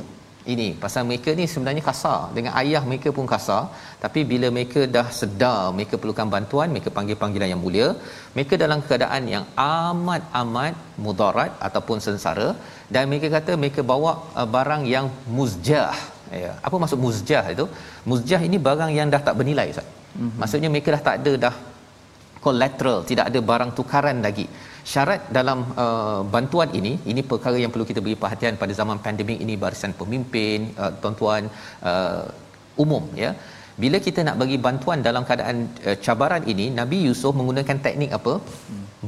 Ini 0.53 0.67
pasal 0.83 1.01
mereka 1.07 1.29
ni 1.39 1.45
sebenarnya 1.53 1.83
kasar. 1.87 2.19
Dengan 2.35 2.51
ayah 2.61 2.81
mereka 2.89 3.09
pun 3.17 3.25
kasar. 3.31 3.63
Tapi 4.03 4.19
bila 4.31 4.47
mereka 4.57 4.81
dah 4.95 5.07
sedar 5.19 5.61
mereka 5.77 5.95
perlukan 6.01 6.29
bantuan 6.35 6.67
mereka 6.73 6.89
panggil 6.97 7.17
panggilan 7.23 7.49
yang 7.53 7.61
mulia 7.65 7.87
mereka 8.35 8.53
dalam 8.63 8.79
keadaan 8.87 9.23
yang 9.33 9.45
amat 9.65 10.23
amat 10.41 10.73
mudarat 11.05 11.51
ataupun 11.67 11.99
sengsara 12.05 12.49
dan 12.93 13.03
mereka 13.11 13.27
kata 13.37 13.51
mereka 13.63 13.83
bawa 13.91 14.11
uh, 14.39 14.47
barang 14.55 14.85
yang 14.95 15.07
muzjah. 15.37 15.91
Ya. 16.43 16.53
Apa 16.67 16.75
maksud 16.83 16.99
muzjah 17.07 17.43
itu? 17.55 17.67
Muzjah 18.11 18.41
ini 18.47 18.59
barang 18.69 18.91
yang 18.99 19.09
dah 19.15 19.21
tak 19.27 19.35
bernilai 19.41 19.69
ustaz. 19.75 19.87
Mm-hmm. 20.17 20.37
maksudnya 20.41 20.69
mereka 20.73 20.89
dah 20.93 21.01
tak 21.07 21.15
ada 21.19 21.33
dah 21.43 21.55
collateral 22.45 22.97
tidak 23.09 23.25
ada 23.29 23.39
barang 23.49 23.71
tukaran 23.79 24.19
lagi. 24.27 24.47
Syarat 24.91 25.21
dalam 25.37 25.59
uh, 25.83 26.21
bantuan 26.33 26.69
ini 26.79 26.91
ini 27.11 27.21
perkara 27.31 27.57
yang 27.63 27.71
perlu 27.73 27.85
kita 27.89 27.99
beri 28.05 28.15
perhatian 28.23 28.55
pada 28.61 28.73
zaman 28.79 28.99
pandemik 29.05 29.39
ini 29.45 29.53
barisan 29.63 29.93
pemimpin 30.01 30.71
uh, 30.81 30.91
tuan-tuan 31.01 31.43
uh, 31.91 32.23
umum 32.83 33.03
ya. 33.23 33.31
Bila 33.83 33.97
kita 34.05 34.19
nak 34.27 34.37
bagi 34.41 34.57
bantuan 34.67 34.99
dalam 35.07 35.23
keadaan 35.29 35.57
uh, 35.89 35.97
cabaran 36.05 36.43
ini 36.53 36.67
Nabi 36.79 36.99
Yusuf 37.07 37.35
menggunakan 37.39 37.77
teknik 37.87 38.13
apa? 38.19 38.33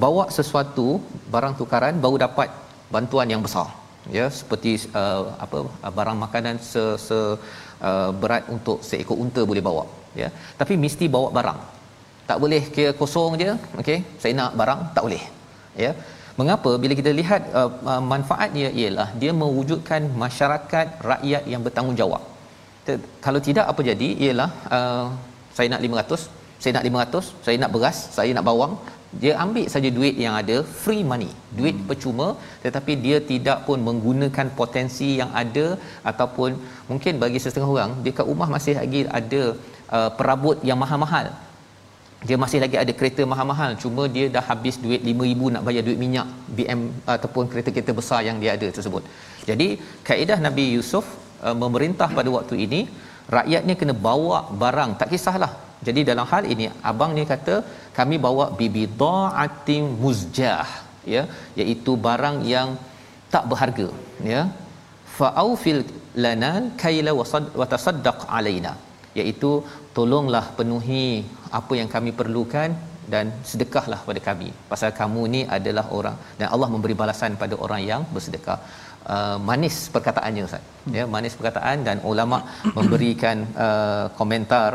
Bawa 0.03 0.25
sesuatu 0.37 0.87
barang 1.35 1.55
tukaran 1.61 1.95
baru 2.03 2.17
dapat 2.25 2.51
bantuan 2.95 3.29
yang 3.33 3.41
besar 3.47 3.67
ya. 4.17 4.27
Seperti 4.41 4.73
uh, 5.01 5.23
apa 5.45 5.59
uh, 5.85 5.93
barang 5.99 6.17
makanan 6.25 6.55
se, 6.71 6.83
uh, 7.17 8.11
berat 8.21 8.45
untuk 8.57 8.79
seekor 8.89 9.17
unta 9.25 9.43
boleh 9.51 9.63
bawa 9.69 9.85
ya. 10.21 10.29
Tapi 10.61 10.75
mesti 10.85 11.07
bawa 11.17 11.29
barang 11.39 11.78
tak 12.29 12.37
boleh 12.43 12.61
kira 12.75 12.91
kosong 13.01 13.33
je 13.41 13.51
okey? 13.81 13.99
Saya 14.21 14.33
nak 14.39 14.51
barang 14.59 14.81
tak 14.95 15.03
boleh 15.07 15.23
ya? 15.83 15.91
Mengapa? 16.39 16.71
Bila 16.81 16.93
kita 16.99 17.11
lihat 17.19 17.41
uh, 17.59 17.69
uh, 17.91 18.01
manfaatnya 18.11 18.67
ialah 18.81 19.07
dia 19.21 19.31
mewujudkan 19.39 20.01
masyarakat 20.23 20.87
rakyat 21.11 21.43
yang 21.53 21.63
bertanggungjawab. 21.65 22.23
Kalau 23.25 23.39
tidak 23.47 23.65
apa 23.71 23.81
jadi? 23.89 24.09
Ialah 24.25 24.49
uh, 24.77 25.05
saya 25.57 25.67
nak 25.73 25.83
500 25.87 26.21
saya 26.61 26.71
nak 26.75 26.85
500 26.87 27.27
saya 27.45 27.57
nak 27.63 27.73
beras 27.75 27.97
saya 28.17 28.31
nak 28.37 28.47
bawang. 28.51 28.73
Dia 29.21 29.31
ambil 29.43 29.67
saja 29.73 29.89
duit 29.97 30.15
yang 30.23 30.33
ada 30.39 30.55
free 30.81 31.03
money. 31.11 31.31
Duit 31.59 31.75
hmm. 31.77 31.87
percuma 31.89 32.27
tetapi 32.65 32.95
dia 33.05 33.17
tidak 33.31 33.59
pun 33.67 33.79
menggunakan 33.89 34.47
potensi 34.61 35.09
yang 35.19 35.31
ada 35.43 35.67
ataupun 36.11 36.49
mungkin 36.91 37.13
bagi 37.23 37.41
setengah 37.45 37.71
orang 37.75 37.93
dekat 38.07 38.25
rumah 38.31 38.49
masih 38.55 38.75
lagi 38.81 39.03
ada 39.19 39.43
uh, 39.97 40.09
perabot 40.19 40.57
yang 40.71 40.79
mahal-mahal 40.83 41.27
dia 42.27 42.37
masih 42.43 42.59
lagi 42.63 42.77
ada 42.81 42.93
kereta 42.99 43.23
mahal-mahal 43.31 43.71
cuma 43.83 44.03
dia 44.15 44.25
dah 44.35 44.43
habis 44.49 44.75
duit 44.85 45.01
5000 45.11 45.53
nak 45.53 45.63
bayar 45.67 45.83
duit 45.87 45.99
minyak 46.03 46.27
BM 46.57 46.81
ataupun 47.15 47.43
kereta-kereta 47.51 47.93
besar 47.99 48.19
yang 48.27 48.37
dia 48.43 48.51
ada 48.57 48.67
tersebut. 48.77 49.03
Jadi 49.49 49.67
kaedah 50.07 50.37
Nabi 50.47 50.65
Yusuf 50.75 51.05
uh, 51.45 51.55
memerintah 51.61 52.09
pada 52.17 52.29
waktu 52.37 52.57
ini 52.65 52.81
rakyatnya 53.37 53.75
kena 53.81 53.95
bawa 54.07 54.39
barang 54.63 54.91
tak 55.01 55.11
kisahlah. 55.13 55.51
Jadi 55.87 56.01
dalam 56.09 56.27
hal 56.31 56.43
ini 56.53 56.67
abang 56.91 57.11
ni 57.17 57.23
kata 57.33 57.55
kami 57.97 58.15
bawa 58.25 58.45
bibidaatin 58.59 59.83
muzjah 60.03 60.67
ya 61.13 61.23
iaitu 61.61 61.91
barang 62.07 62.37
yang 62.53 62.69
tak 63.33 63.45
berharga 63.51 63.87
ya 64.33 64.41
fa'aufil 65.17 65.81
lana 66.23 66.51
kaila 66.81 67.11
wa 67.61 67.67
tasaddaq 67.73 68.19
alaina 68.37 68.73
iaitu 69.19 69.51
tolonglah 69.99 70.45
penuhi 70.59 71.07
apa 71.59 71.73
yang 71.79 71.89
kami 71.95 72.11
perlukan 72.19 72.69
dan 73.13 73.25
sedekahlah 73.49 73.99
pada 74.07 74.21
kami. 74.27 74.49
Pasal 74.71 74.89
kamu 74.99 75.21
ni 75.33 75.41
adalah 75.57 75.85
orang 75.97 76.17
dan 76.39 76.47
Allah 76.53 76.69
memberi 76.75 76.95
balasan 77.01 77.33
pada 77.41 77.55
orang 77.65 77.81
yang 77.91 78.01
bersedekah. 78.15 78.59
Uh, 79.13 79.37
manis 79.49 79.75
perkataannya 79.95 80.41
ustaz. 80.47 80.63
Ya 80.97 81.03
manis 81.15 81.35
perkataan 81.39 81.77
dan 81.87 81.97
ulama 82.11 82.39
memberikan 82.77 83.37
uh, 83.65 84.05
komentar. 84.19 84.71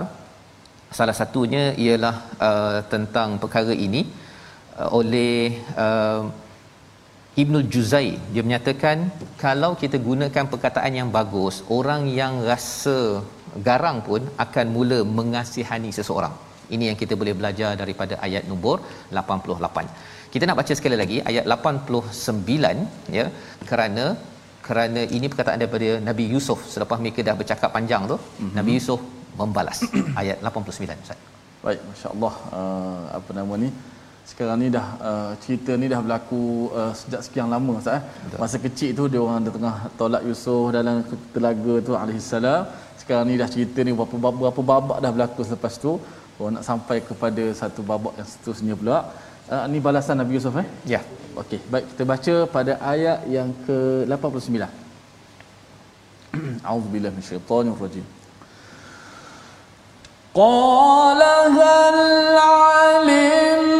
Salah 0.99 1.17
satunya 1.21 1.65
ialah 1.85 2.15
uh, 2.49 2.79
tentang 2.93 3.39
perkara 3.43 3.75
ini 3.87 4.03
uh, 4.81 4.91
oleh 4.99 5.35
uh, 5.85 6.23
Ibnul 7.43 7.67
Juzai. 7.75 8.11
Dia 8.33 8.43
menyatakan 8.47 8.99
kalau 9.45 9.71
kita 9.83 9.99
gunakan 10.09 10.45
perkataan 10.53 10.93
yang 11.01 11.09
bagus 11.17 11.57
orang 11.79 12.03
yang 12.21 12.35
rasa 12.51 12.99
garang 13.69 13.99
pun 14.09 14.23
akan 14.45 14.67
mula 14.77 14.99
mengasihani 15.19 15.93
seseorang. 15.99 16.35
Ini 16.75 16.85
yang 16.90 16.99
kita 17.03 17.14
boleh 17.21 17.35
belajar 17.38 17.71
daripada 17.83 18.14
ayat 18.27 18.45
nombor 18.51 18.77
88 19.12 20.14
kita 20.35 20.45
nak 20.51 20.59
baca 20.61 20.73
sekali 20.79 20.97
lagi 21.01 21.17
ayat 21.31 21.45
89 21.55 23.14
ya. 23.19 23.27
Kerana 23.71 24.05
kerana 24.67 25.01
ini 25.17 25.27
perkataan 25.33 25.61
daripada 25.62 25.88
Nabi 26.09 26.25
Yusuf 26.33 26.59
selepas 26.75 26.99
mereka 27.05 27.21
dah 27.29 27.35
bercakap 27.40 27.71
panjang 27.77 28.03
tu 28.12 28.17
mm-hmm. 28.19 28.55
Nabi 28.59 28.73
Yusuf 28.77 29.01
membalas. 29.40 29.79
Ayat 30.21 30.38
89 30.51 31.05
Ustaz. 31.05 31.21
Baik, 31.64 31.81
masya-Allah 31.90 32.35
uh, 32.59 33.05
apa 33.19 33.31
nama 33.38 33.55
ni? 33.62 33.69
Sekarang 34.30 34.58
ni 34.62 34.68
dah 34.78 34.88
uh, 35.10 35.32
cerita 35.44 35.72
ni 35.82 35.86
dah 35.94 36.00
berlaku 36.06 36.70
uh, 36.80 36.94
sejak 37.00 37.22
sekian 37.26 37.48
lama 37.54 37.72
Ustaz. 37.82 37.98
Eh? 37.98 38.02
Masa 38.42 38.58
kecil 38.65 38.92
tu 39.00 39.04
dia 39.12 39.20
orang 39.26 39.42
dah 39.48 39.54
tengah 39.58 39.76
tolak 40.00 40.24
Yusuf 40.30 40.65
dalam 40.76 41.02
telaga 41.36 41.74
tu 41.88 41.92
alaihissalam. 42.02 42.62
Sekarang 43.02 43.26
ni 43.30 43.36
dah 43.42 43.50
cerita 43.56 43.80
ni 43.88 43.92
berapa 44.00 44.15
berapa, 44.24 44.39
berapa 44.44 44.62
babak 44.72 44.98
dah 45.04 45.12
berlaku 45.15 45.42
selepas 45.48 45.74
tu. 45.86 45.92
Oh 46.39 46.50
nak 46.56 46.63
sampai 46.70 46.98
kepada 47.10 47.44
satu 47.62 47.82
babak 47.92 48.13
yang 48.20 48.30
seterusnya 48.34 48.74
pula. 48.82 48.98
Uh, 49.50 49.65
ni 49.72 49.78
balasan 49.88 50.15
Nabi 50.22 50.38
Yusuf 50.38 50.54
eh? 50.62 50.68
ya 50.94 51.02
Okey, 51.42 51.60
baik 51.72 51.86
kita 51.89 52.04
baca 52.12 52.34
pada 52.56 52.72
ayat 52.94 53.20
yang 53.36 53.50
ke-89. 53.65 54.54
A'udzubillahi 56.68 57.13
minasyaitonirrajim. 57.18 58.08
قال 60.30 61.22
هل 61.58 61.98
علمتم 62.38 63.73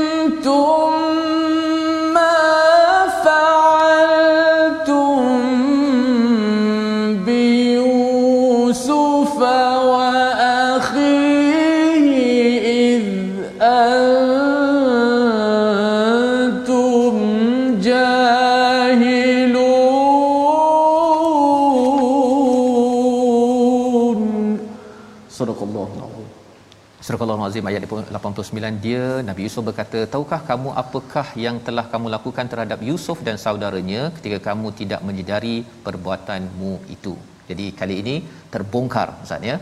Surah 27.25 27.37
Al-Azim 27.41 27.69
ayat 27.69 27.83
89 28.17 28.81
dia 28.85 29.05
Nabi 29.29 29.43
Yusuf 29.47 29.63
berkata 29.69 30.01
tahukah 30.15 30.39
kamu 30.49 30.69
apakah 30.83 31.27
yang 31.45 31.57
telah 31.67 31.85
kamu 31.93 32.07
lakukan 32.15 32.47
terhadap 32.53 32.81
Yusuf 32.89 33.19
dan 33.27 33.37
saudaranya 33.45 34.01
ketika 34.17 34.39
kamu 34.49 34.69
tidak 34.81 35.01
menyedari 35.09 35.55
perbuatanmu 35.87 36.73
itu? 36.97 37.15
Jadi 37.51 37.67
kali 37.79 37.97
ini 38.03 38.15
terbongkar 38.55 39.07
Ustaz 39.25 39.49
ya. 39.51 39.57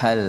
Hal 0.00 0.20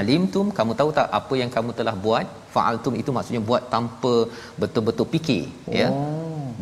alimtum 0.00 0.48
kamu 0.58 0.74
tahu 0.80 0.90
tak 0.98 1.08
apa 1.20 1.36
yang 1.42 1.52
kamu 1.56 1.70
telah 1.80 1.94
buat? 2.06 2.26
Fa'altum 2.54 2.96
itu 3.02 3.12
maksudnya 3.18 3.42
buat 3.50 3.62
tanpa 3.76 4.14
betul-betul 4.62 5.08
fikir 5.14 5.44
oh. 5.70 5.78
ya 5.80 5.88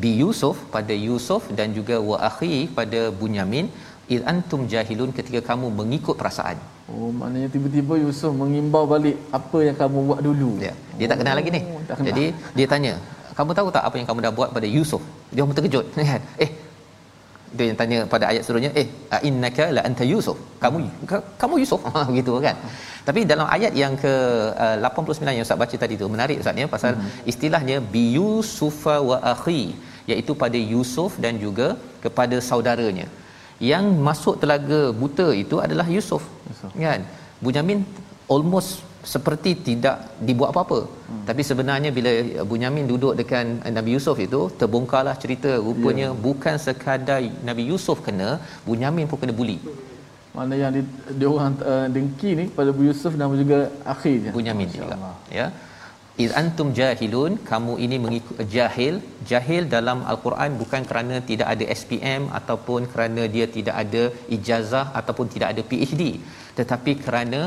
bi 0.02 0.12
Yusuf 0.22 0.58
pada 0.76 0.94
Yusuf 1.06 1.42
dan 1.58 1.70
juga 1.78 1.96
wa 2.10 2.18
akhi 2.28 2.54
pada 2.78 3.00
Bunyamin 3.22 3.66
id 4.14 4.22
antum 4.34 4.62
jahilun 4.74 5.10
ketika 5.18 5.40
kamu 5.50 5.66
mengikut 5.80 6.16
perasaan 6.20 6.60
Oh, 6.96 7.10
maknanya 7.20 7.48
tiba-tiba 7.54 7.94
Yusuf 8.04 8.32
mengimbau 8.40 8.84
balik 8.92 9.16
apa 9.38 9.58
yang 9.66 9.76
kamu 9.82 9.98
buat 10.08 10.20
dulu. 10.26 10.50
Ya. 10.66 10.74
Dia 10.98 11.06
tak 11.12 11.18
kenal 11.20 11.34
lagi 11.38 11.50
ni. 11.56 11.60
Oh, 11.68 11.80
kenal. 11.88 12.06
Jadi 12.08 12.24
dia 12.58 12.66
tanya, 12.72 12.92
"Kamu 13.38 13.50
tahu 13.58 13.68
tak 13.76 13.84
apa 13.88 13.96
yang 14.00 14.08
kamu 14.10 14.20
dah 14.26 14.32
buat 14.38 14.50
pada 14.56 14.68
Yusuf?" 14.76 15.02
Dia 15.34 15.46
pun 15.48 15.56
terkejut. 15.58 15.86
kan? 16.10 16.22
eh 16.44 16.50
dia 17.56 17.64
yang 17.68 17.78
tanya 17.80 17.98
pada 18.12 18.24
ayat 18.32 18.42
seterusnya, 18.44 18.70
"Eh, 18.80 18.86
innaka 19.28 19.64
la 19.76 19.82
anta 19.88 20.04
Yusuf?" 20.12 20.36
Kamu 20.64 20.78
ka- 21.12 21.24
kamu 21.42 21.54
Yusuf. 21.62 21.80
Begitu 22.10 22.34
kan. 22.46 22.56
Tapi 23.08 23.20
dalam 23.32 23.46
ayat 23.56 23.72
yang 23.82 23.94
ke 24.02 24.12
uh, 24.66 24.76
89 24.90 25.36
yang 25.36 25.46
Ustaz 25.46 25.60
baca 25.62 25.76
tadi 25.84 25.94
tu 26.02 26.08
menarik 26.16 26.38
Ustaz 26.42 26.62
ya 26.62 26.68
pasal 26.76 26.92
hmm. 26.98 27.30
istilahnya 27.32 27.76
bi 27.94 28.04
Yusufa 28.18 28.96
wa 29.10 29.18
akhi 29.32 29.62
iaitu 30.10 30.32
pada 30.44 30.58
Yusuf 30.74 31.12
dan 31.24 31.34
juga 31.44 31.68
kepada 32.04 32.36
saudaranya 32.50 33.06
yang 33.70 33.84
masuk 34.08 34.34
telaga 34.42 34.80
buta 35.00 35.26
itu 35.42 35.56
adalah 35.64 35.86
Yusuf, 35.96 36.22
Yusuf. 36.50 36.70
kan? 36.84 37.02
Bunyamin 37.44 37.80
almost 38.34 38.70
seperti 39.12 39.50
tidak 39.68 39.96
dibuat 40.28 40.50
apa-apa. 40.52 40.80
Hmm. 41.12 41.24
tapi 41.28 41.42
sebenarnya 41.48 41.90
bila 41.96 42.10
Bunyamin 42.50 42.84
duduk 42.90 43.12
dengan 43.20 43.46
Nabi 43.76 43.90
Yusuf 43.96 44.16
itu 44.26 44.40
terbongkarlah 44.60 45.14
cerita 45.22 45.50
rupanya 45.66 46.06
yeah. 46.08 46.20
bukan 46.26 46.54
sekadar 46.66 47.18
Nabi 47.48 47.62
Yusuf 47.70 47.98
kena 48.06 48.28
Bunyamin 48.68 49.06
pun 49.10 49.18
kena 49.22 49.34
buli. 49.40 49.58
Mana 50.36 50.54
yang 50.62 50.72
di, 50.76 50.82
dia 51.18 51.28
orang 51.34 51.54
uh, 51.72 51.86
dengki 51.94 52.30
ni 52.38 52.44
pada 52.58 52.70
Bu 52.76 52.82
Yusuf 52.88 53.12
dan 53.20 53.36
juga 53.42 53.58
akhirnya 53.94 54.32
Bunyamin 54.36 54.68
juga 54.76 54.96
ya 55.38 55.46
iz 56.24 56.30
antum 56.40 56.68
jahilun 56.78 57.32
kamu 57.50 57.74
ini 57.84 57.96
mengikut 58.04 58.38
jahil. 58.54 58.94
Jahil 59.30 59.62
dalam 59.74 59.98
al-Quran 60.12 60.58
bukan 60.62 60.82
kerana 60.90 61.16
tidak 61.30 61.48
ada 61.54 61.64
SPM 61.80 62.22
ataupun 62.38 62.90
kerana 62.92 63.22
dia 63.34 63.46
tidak 63.56 63.76
ada 63.84 64.02
ijazah 64.36 64.86
ataupun 65.00 65.28
tidak 65.34 65.48
ada 65.54 65.62
PhD 65.70 66.04
tetapi 66.58 66.92
kerana 67.04 67.40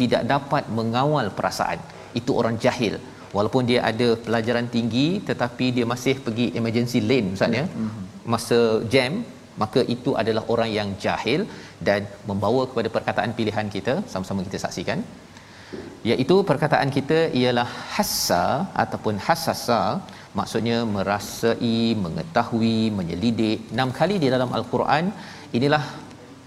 tidak 0.00 0.22
dapat 0.34 0.64
mengawal 0.78 1.28
perasaan. 1.38 1.80
Itu 2.20 2.32
orang 2.42 2.56
jahil. 2.64 2.94
Walaupun 3.36 3.64
dia 3.70 3.80
ada 3.90 4.08
pelajaran 4.24 4.68
tinggi 4.76 5.08
tetapi 5.28 5.66
dia 5.76 5.86
masih 5.92 6.14
pergi 6.24 6.46
emergency 6.60 7.00
lane 7.10 7.28
misalnya 7.34 7.64
mm-hmm. 7.66 8.06
masa 8.32 8.58
jam 8.94 9.12
maka 9.62 9.80
itu 9.94 10.10
adalah 10.20 10.42
orang 10.52 10.70
yang 10.78 10.88
jahil 11.04 11.40
dan 11.88 12.00
membawa 12.30 12.62
kepada 12.70 12.88
perkataan 12.96 13.32
pilihan 13.38 13.68
kita 13.76 13.94
sama-sama 14.12 14.46
kita 14.48 14.58
saksikan 14.64 14.98
iaitu 16.10 16.36
perkataan 16.50 16.90
kita 16.96 17.18
ialah 17.40 17.68
hassa 17.94 18.44
ataupun 18.82 19.16
hassasa 19.26 19.80
maksudnya 20.38 20.78
merasai 20.94 21.78
mengetahui 22.04 22.78
menyelidik. 22.98 23.58
Enam 23.74 23.90
kali 23.98 24.16
di 24.22 24.28
dalam 24.34 24.50
al-Quran 24.58 25.06
inilah 25.58 25.84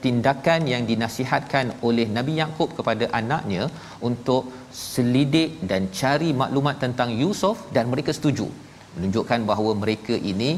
tindakan 0.04 0.62
yang 0.72 0.84
dinasihatkan 0.90 1.66
oleh 1.88 2.06
Nabi 2.18 2.34
Yakub 2.42 2.70
kepada 2.78 3.06
anaknya 3.20 3.64
untuk 4.10 4.44
selidik 4.84 5.52
dan 5.70 5.82
cari 6.00 6.30
maklumat 6.42 6.78
tentang 6.84 7.12
Yusuf 7.22 7.58
dan 7.76 7.88
mereka 7.94 8.12
setuju. 8.18 8.48
Menunjukkan 8.96 9.42
bahawa 9.52 9.72
mereka 9.84 10.16
ini 10.32 10.52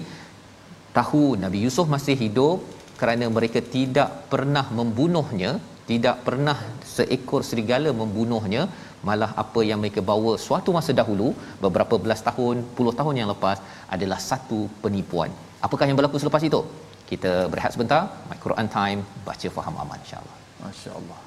tahu 0.97 1.23
Nabi 1.43 1.59
Yusuf 1.65 1.87
masih 1.95 2.15
hidup 2.23 2.57
kerana 2.99 3.25
mereka 3.37 3.59
tidak 3.75 4.09
pernah 4.31 4.65
membunuhnya 4.77 5.51
tidak 5.89 6.15
pernah 6.27 6.57
seekor 6.95 7.41
serigala 7.49 7.91
membunuhnya. 8.01 8.63
Malah 9.07 9.31
apa 9.43 9.61
yang 9.69 9.79
mereka 9.81 10.01
bawa 10.11 10.31
suatu 10.45 10.69
masa 10.77 10.91
dahulu 10.99 11.27
beberapa 11.65 11.95
belas 12.05 12.21
tahun 12.27 12.65
puluh 12.77 12.93
tahun 12.99 13.21
yang 13.21 13.29
lepas 13.33 13.57
adalah 13.95 14.17
satu 14.29 14.59
penipuan. 14.85 15.29
Apakah 15.67 15.85
yang 15.89 15.97
berlaku 15.99 16.17
selepas 16.23 16.41
itu? 16.49 16.61
Kita 17.11 17.33
berehat 17.53 17.77
sebentar. 17.77 18.01
My 18.31 18.39
Quran 18.47 18.67
time. 18.79 18.99
Baca 19.29 19.47
faham 19.57 19.77
aman 19.85 19.99
insyaallah. 20.05 20.37
Masyaallah 20.65 21.24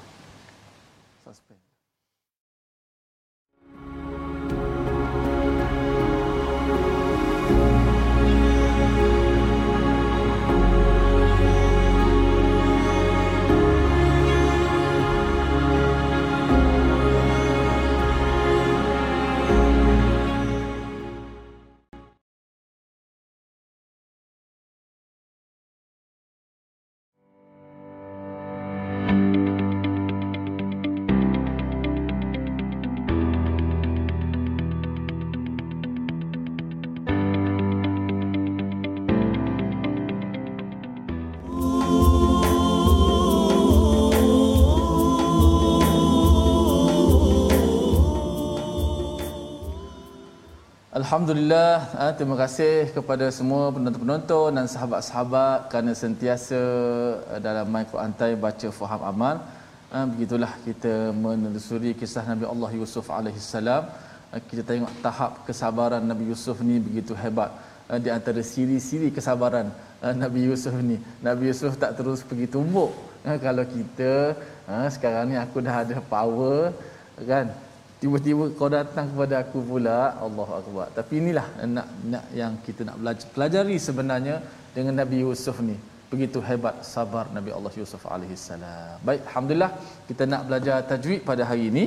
Alhamdulillah, 51.09 51.73
ah, 52.01 52.11
terima 52.17 52.35
kasih 52.41 52.73
kepada 52.95 53.25
semua 53.37 53.61
penonton-penonton 53.75 54.49
dan 54.57 54.65
sahabat-sahabat 54.73 55.65
kerana 55.71 55.91
sentiasa 56.01 56.59
ah, 57.33 57.39
dalam 57.45 57.65
My 57.73 57.81
Quran 57.91 58.13
Time 58.19 58.37
baca 58.43 58.67
faham 58.79 59.01
amal. 59.11 59.35
Ah, 59.89 60.05
begitulah 60.11 60.51
kita 60.65 60.93
menelusuri 61.23 61.97
kisah 62.01 62.23
Nabi 62.31 62.45
Allah 62.51 62.69
Yusuf 62.77 63.09
salam. 63.53 63.89
Kita 64.49 64.61
tengok 64.69 64.91
tahap 65.05 65.31
kesabaran 65.49 66.05
Nabi 66.11 66.29
Yusuf 66.29 66.61
ni 66.61 66.77
begitu 66.77 67.17
hebat. 67.23 67.57
Di 68.05 68.13
antara 68.17 68.45
siri-siri 68.51 69.09
kesabaran 69.09 69.73
Nabi 70.23 70.45
Yusuf 70.45 70.77
ni. 70.89 71.01
Nabi 71.25 71.49
Yusuf 71.49 71.73
tak 71.85 71.97
terus 71.97 72.21
pergi 72.21 72.45
tumbuk. 72.53 72.93
Kalau 73.47 73.65
kita 73.65 74.37
sekarang 74.93 75.33
ni 75.33 75.41
aku 75.45 75.57
dah 75.69 75.75
ada 75.81 75.97
power 76.13 76.69
kan 77.31 77.49
tiba-tiba 78.01 78.43
kau 78.59 78.69
datang 78.77 79.05
kepada 79.11 79.35
aku 79.43 79.59
pula 79.69 79.99
Allahu 80.25 80.53
akbar. 80.59 80.87
Tapi 80.97 81.13
inilah 81.21 81.45
nak 81.75 81.87
nak 82.11 82.25
yang 82.39 82.53
kita 82.65 82.81
nak 82.87 82.97
belajar 83.01 83.27
pelajari 83.35 83.77
sebenarnya 83.87 84.35
dengan 84.75 84.95
Nabi 85.01 85.17
Yusuf 85.25 85.57
ni. 85.69 85.75
Begitu 86.11 86.39
hebat 86.49 86.75
sabar 86.91 87.25
Nabi 87.37 87.51
Allah 87.57 87.73
Yusuf 87.81 88.03
alaihi 88.13 88.37
salam. 88.45 88.95
Baik 89.07 89.21
alhamdulillah 89.29 89.71
kita 90.09 90.23
nak 90.31 90.41
belajar 90.47 90.77
tajwid 90.91 91.21
pada 91.29 91.43
hari 91.49 91.65
ini. 91.71 91.85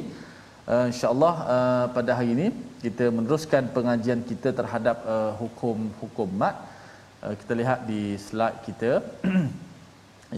Uh, 0.73 0.87
insyaallah 0.93 1.35
uh, 1.55 1.87
pada 1.97 2.11
hari 2.19 2.31
ini 2.37 2.47
kita 2.85 3.05
meneruskan 3.17 3.65
pengajian 3.77 4.21
kita 4.31 4.49
terhadap 4.59 4.99
uh, 5.15 5.33
hukum 5.41 5.91
hukum 6.03 6.29
mat. 6.43 6.57
Uh, 7.25 7.35
kita 7.41 7.53
lihat 7.61 7.79
di 7.91 8.03
slide 8.27 8.61
kita. 8.69 8.93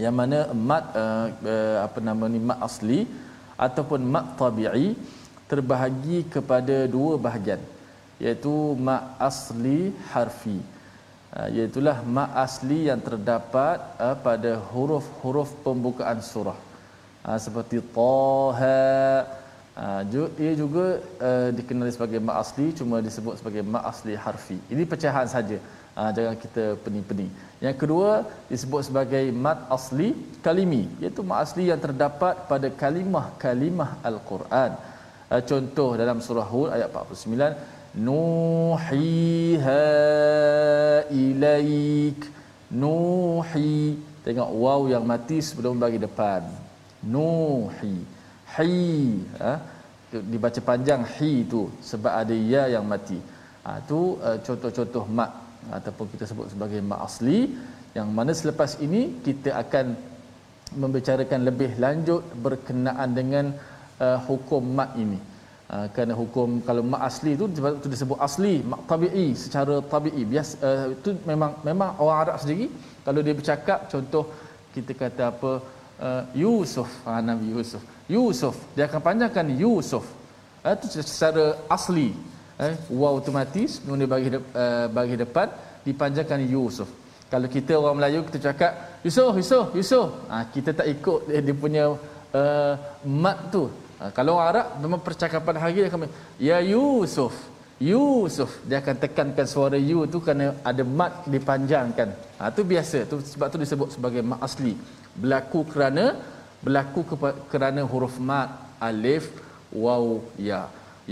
Yang 0.03 0.15
mana 0.19 0.39
mat 0.69 0.85
uh, 1.01 1.25
uh, 1.53 1.77
apa 1.85 1.99
nama 2.07 2.25
ni 2.31 2.39
mat 2.49 2.59
asli 2.67 2.99
ataupun 3.65 4.01
mat 4.13 4.25
tabi'i 4.39 4.87
terbahagi 5.51 6.19
kepada 6.35 6.75
dua 6.95 7.13
bahagian 7.25 7.61
iaitu 8.23 8.53
mak 8.87 9.03
asli 9.29 9.79
harfi. 10.11 10.57
Ha, 11.35 11.47
iaitulah 11.55 11.97
mak 12.17 12.31
asli 12.45 12.77
yang 12.89 13.01
terdapat 13.07 13.77
uh, 14.05 14.15
pada 14.27 14.51
huruf-huruf 14.71 15.49
pembukaan 15.65 16.19
surah. 16.31 16.59
Uh, 17.27 17.39
seperti 17.45 17.79
taha 17.95 18.83
ia 20.43 20.53
juga 20.55 20.85
dikenali 21.57 21.91
sebagai 21.95 22.19
mak 22.27 22.37
asli 22.43 22.65
cuma 22.79 23.03
disebut 23.07 23.33
sebagai 23.39 23.63
mak 23.73 23.83
asli 23.91 24.13
harfi. 24.25 24.57
Ini 24.73 24.83
pecahan 24.91 25.27
saja. 25.35 25.57
Jangan 26.15 26.35
kita 26.43 26.63
pening-pening. 26.83 27.27
Yang 27.65 27.75
kedua 27.81 28.09
disebut 28.51 28.81
sebagai 28.87 29.25
mat 29.45 29.59
asli 29.77 30.07
kalimi 30.45 30.83
iaitu 31.03 31.21
mak 31.29 31.39
asli 31.45 31.63
yang 31.71 31.81
terdapat 31.85 32.47
pada 32.51 32.67
kalimah-kalimah 32.81 33.91
al-Quran 34.09 34.71
uh, 35.33 35.41
contoh 35.49 35.89
dalam 36.01 36.17
surah 36.25 36.47
Hud 36.53 36.69
ayat 36.75 36.89
49 36.91 38.01
nuhiha 38.05 39.85
ilaik. 41.23 42.19
Nuhi. 42.81 43.95
Tengok 44.25 44.51
waw 44.57 44.81
yang 44.89 45.05
mati 45.05 45.37
sebelum 45.47 45.77
bagi 45.77 46.01
depan. 46.01 46.41
Nuhi. 47.05 47.95
Hi. 48.57 48.75
Ha? 49.39 49.53
dibaca 50.31 50.59
panjang 50.69 51.01
hi 51.15 51.31
tu 51.53 51.61
sebab 51.89 52.13
ada 52.21 52.35
ya 52.53 52.63
yang 52.75 52.85
mati. 52.93 53.19
Ha, 53.65 53.81
tu 53.89 54.15
uh, 54.27 54.37
contoh-contoh 54.45 55.05
mak 55.17 55.31
ataupun 55.77 56.05
kita 56.13 56.23
sebut 56.29 56.47
sebagai 56.53 56.79
mak 56.89 57.01
asli 57.07 57.49
yang 57.97 58.07
mana 58.17 58.31
selepas 58.39 58.77
ini 58.85 59.01
kita 59.25 59.49
akan 59.63 59.97
membicarakan 60.81 61.41
lebih 61.49 61.71
lanjut 61.83 62.21
berkenaan 62.45 63.09
dengan 63.19 63.45
uh, 63.99 64.17
hukum 64.27 64.63
mat 64.79 64.91
ini. 64.97 65.19
Uh, 65.65 65.89
kerana 65.93 66.13
hukum 66.13 66.61
kalau 66.61 66.85
mat 66.85 67.01
asli 67.09 67.33
itu 67.33 67.45
itu 67.49 67.87
disebut 67.89 68.17
asli 68.21 68.61
mat 68.71 68.81
tabi'i 68.85 69.33
secara 69.33 69.81
tabi'i. 69.93 70.21
Bias 70.21 70.49
uh, 70.61 70.93
itu 70.93 71.17
memang 71.25 71.57
memang 71.65 71.97
orang 71.97 72.17
Arab 72.23 72.35
sendiri 72.37 72.69
kalau 73.01 73.19
dia 73.25 73.33
bercakap 73.33 73.89
contoh 73.89 74.29
kita 74.75 74.93
kata 74.93 75.23
apa 75.33 75.51
uh, 76.05 76.23
Yusuf 76.37 76.89
ha, 77.05 77.17
Nabi 77.29 77.49
Yusuf. 77.49 77.81
Yusuf 78.05 78.55
dia 78.77 78.85
akan 78.85 79.01
panjangkan 79.01 79.47
Yusuf. 79.57 80.05
Uh, 80.61 80.73
itu 80.77 81.01
secara 81.01 81.57
asli. 81.65 82.13
Eh 82.61 82.75
waw 82.93 83.17
otomatis 83.19 83.81
dia 83.81 84.07
bagi 84.07 84.29
uh, 84.37 84.85
bagi 84.97 85.17
depan 85.17 85.49
dipanjangkan 85.81 86.45
Yusuf. 86.45 86.89
Kalau 87.25 87.49
kita 87.49 87.73
orang 87.81 87.97
Melayu 87.97 88.21
kita 88.29 88.53
cakap 88.53 89.01
Yusuf 89.01 89.33
Yusuf 89.41 89.65
Yusuf. 89.73 90.07
Ha, 90.29 90.45
kita 90.53 90.77
tak 90.77 90.87
ikut 90.93 91.25
dia, 91.25 91.41
dia 91.41 91.55
punya 91.57 91.89
uh, 92.37 92.73
mat 93.01 93.49
tu 93.49 93.65
Ha, 93.99 94.11
kalau 94.17 94.35
orang 94.35 94.49
Arab 94.51 94.67
memang 94.83 95.01
percakapan 95.07 95.55
hari 95.63 95.73
dia 95.79 95.87
akan 95.91 96.11
ya 96.47 96.57
Yusuf 96.59 97.35
Yusuf 97.79 98.51
dia 98.67 98.79
akan 98.79 98.95
tekankan 99.03 99.47
suara 99.53 99.75
you 99.75 100.07
tu 100.13 100.23
kerana 100.23 100.55
ada 100.63 100.83
mat 100.99 101.27
dipanjangkan. 101.33 102.09
Ha 102.39 102.47
tu 102.57 102.63
biasa 102.63 103.03
tu 103.11 103.19
sebab 103.19 103.47
tu 103.51 103.59
disebut 103.63 103.89
sebagai 103.95 104.23
mat 104.23 104.39
asli. 104.47 104.73
Berlaku 105.19 105.67
kerana 105.67 106.05
berlaku 106.63 107.03
kerana 107.51 107.83
huruf 107.83 108.15
mat 108.29 108.49
alif 108.79 109.27
waw 109.83 110.23
ya. 110.39 110.61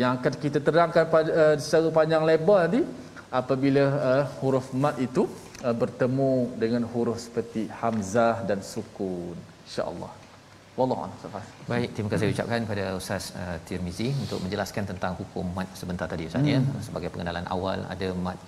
Yang 0.02 0.12
akan 0.17 0.34
kita 0.43 0.60
terangkan 0.63 1.06
pada 1.12 1.30
uh, 1.41 1.56
secara 1.60 1.91
panjang 2.00 2.24
lebar 2.32 2.60
nanti 2.65 2.82
apabila 3.28 3.84
uh, 4.10 4.24
huruf 4.39 4.72
mat 4.72 4.96
itu 5.08 5.28
uh, 5.67 5.76
bertemu 5.76 6.34
dengan 6.63 6.84
huruf 6.88 7.19
seperti 7.28 7.67
hamzah 7.84 8.39
dan 8.48 8.63
sukun. 8.63 9.36
Insya-Allah. 9.67 10.22
Wallahu 10.73 11.05
a'lam. 11.05 11.41
Baik, 11.69 11.89
terima 11.93 12.09
kasih 12.09 12.33
ucapkan 12.33 12.65
kepada 12.65 12.97
Ustaz 12.97 13.29
uh, 13.38 13.57
Tirmizi 13.62 14.09
untuk 14.23 14.41
menjelaskan 14.41 14.89
tentang 14.89 15.13
hukum 15.21 15.45
mat 15.57 15.69
sebentar 15.77 16.09
tadi 16.09 16.25
Ustaz 16.25 16.41
ya. 16.41 16.57
Hmm. 16.57 16.81
Sebagai 16.81 17.13
pengenalan 17.13 17.45
awal 17.55 17.86
ada 17.93 18.07
mat 18.25 18.41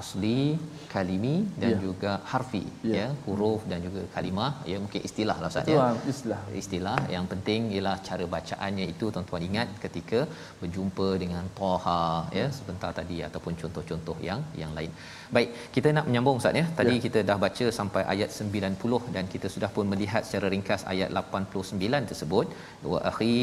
asli, 0.00 0.54
kalimi 0.92 1.36
dan 1.62 1.72
Ya. 1.74 1.78
juga 1.84 2.12
harfi 2.32 2.62
Ya. 2.90 2.94
ya, 2.98 3.06
huruf 3.24 3.60
dan 3.70 3.78
juga 3.86 4.00
kalimah 4.14 4.50
ya 4.70 4.76
mungkin 4.82 5.00
istilah 5.08 5.36
lah 5.42 5.48
Ustaz 5.52 5.64
Itu 5.66 5.74
ya. 5.76 5.80
ah, 5.84 5.94
istilah. 6.12 6.40
Istilah 6.62 6.98
yang 7.14 7.26
penting 7.32 7.60
ialah 7.74 7.96
cara 8.08 8.24
bacaannya 8.34 8.86
itu 8.92 9.06
tuan-tuan 9.14 9.42
ingat 9.48 9.68
ketika 9.84 10.20
berjumpa 10.60 11.08
dengan 11.22 11.44
Taha 11.60 12.02
ya 12.38 12.46
sebentar 12.58 12.90
tadi 13.00 13.18
ataupun 13.28 13.54
contoh-contoh 13.62 14.16
yang 14.28 14.42
yang 14.62 14.72
lain. 14.78 14.92
Baik, 15.36 15.48
kita 15.76 15.88
nak 15.96 16.04
menyambung 16.08 16.36
Ustaz 16.42 16.54
ya. 16.60 16.66
Tadi 16.78 16.94
Ya. 16.96 17.02
kita 17.06 17.20
dah 17.30 17.38
baca 17.44 17.66
sampai 17.80 18.02
ayat 18.14 18.30
90 18.38 19.02
dan 19.16 19.24
kita 19.34 19.48
sudah 19.54 19.70
pun 19.76 19.86
melihat 19.94 20.22
secara 20.28 20.48
ringkas 20.54 20.84
ayat 20.92 21.10
89 21.18 22.04
tersebut 22.12 22.46
wa 22.92 22.98
akhi 23.10 23.36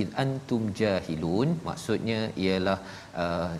id 0.00 0.08
antum 0.24 0.62
jahilun 0.80 1.48
maksudnya 1.68 2.20
ialah 2.44 2.78
uh, 3.24 3.52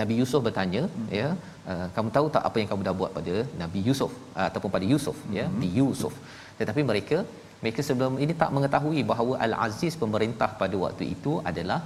Nabi 0.00 0.14
Yusuf 0.20 0.40
bertanya 0.46 0.82
hmm. 0.86 1.08
ya 1.18 1.28
uh, 1.72 1.86
kamu 1.96 2.08
tahu 2.16 2.26
tak 2.36 2.44
apa 2.48 2.56
yang 2.60 2.68
kamu 2.72 2.82
dah 2.88 2.94
buat 3.00 3.12
pada 3.18 3.34
Nabi 3.62 3.80
Yusuf 3.88 4.12
uh, 4.38 4.46
ataupun 4.48 4.70
pada 4.76 4.86
Yusuf 4.92 5.16
hmm. 5.24 5.36
ya 5.38 5.46
di 5.62 5.68
Yusuf? 5.80 6.14
Tetapi 6.60 6.82
mereka 6.90 7.18
mereka 7.62 7.80
sebelum 7.88 8.16
ini 8.24 8.34
tak 8.42 8.50
mengetahui 8.56 9.00
bahawa 9.10 9.34
Al-Aziz 9.46 9.94
pemerintah 10.02 10.50
pada 10.62 10.76
waktu 10.84 11.04
itu 11.14 11.32
adalah 11.50 11.80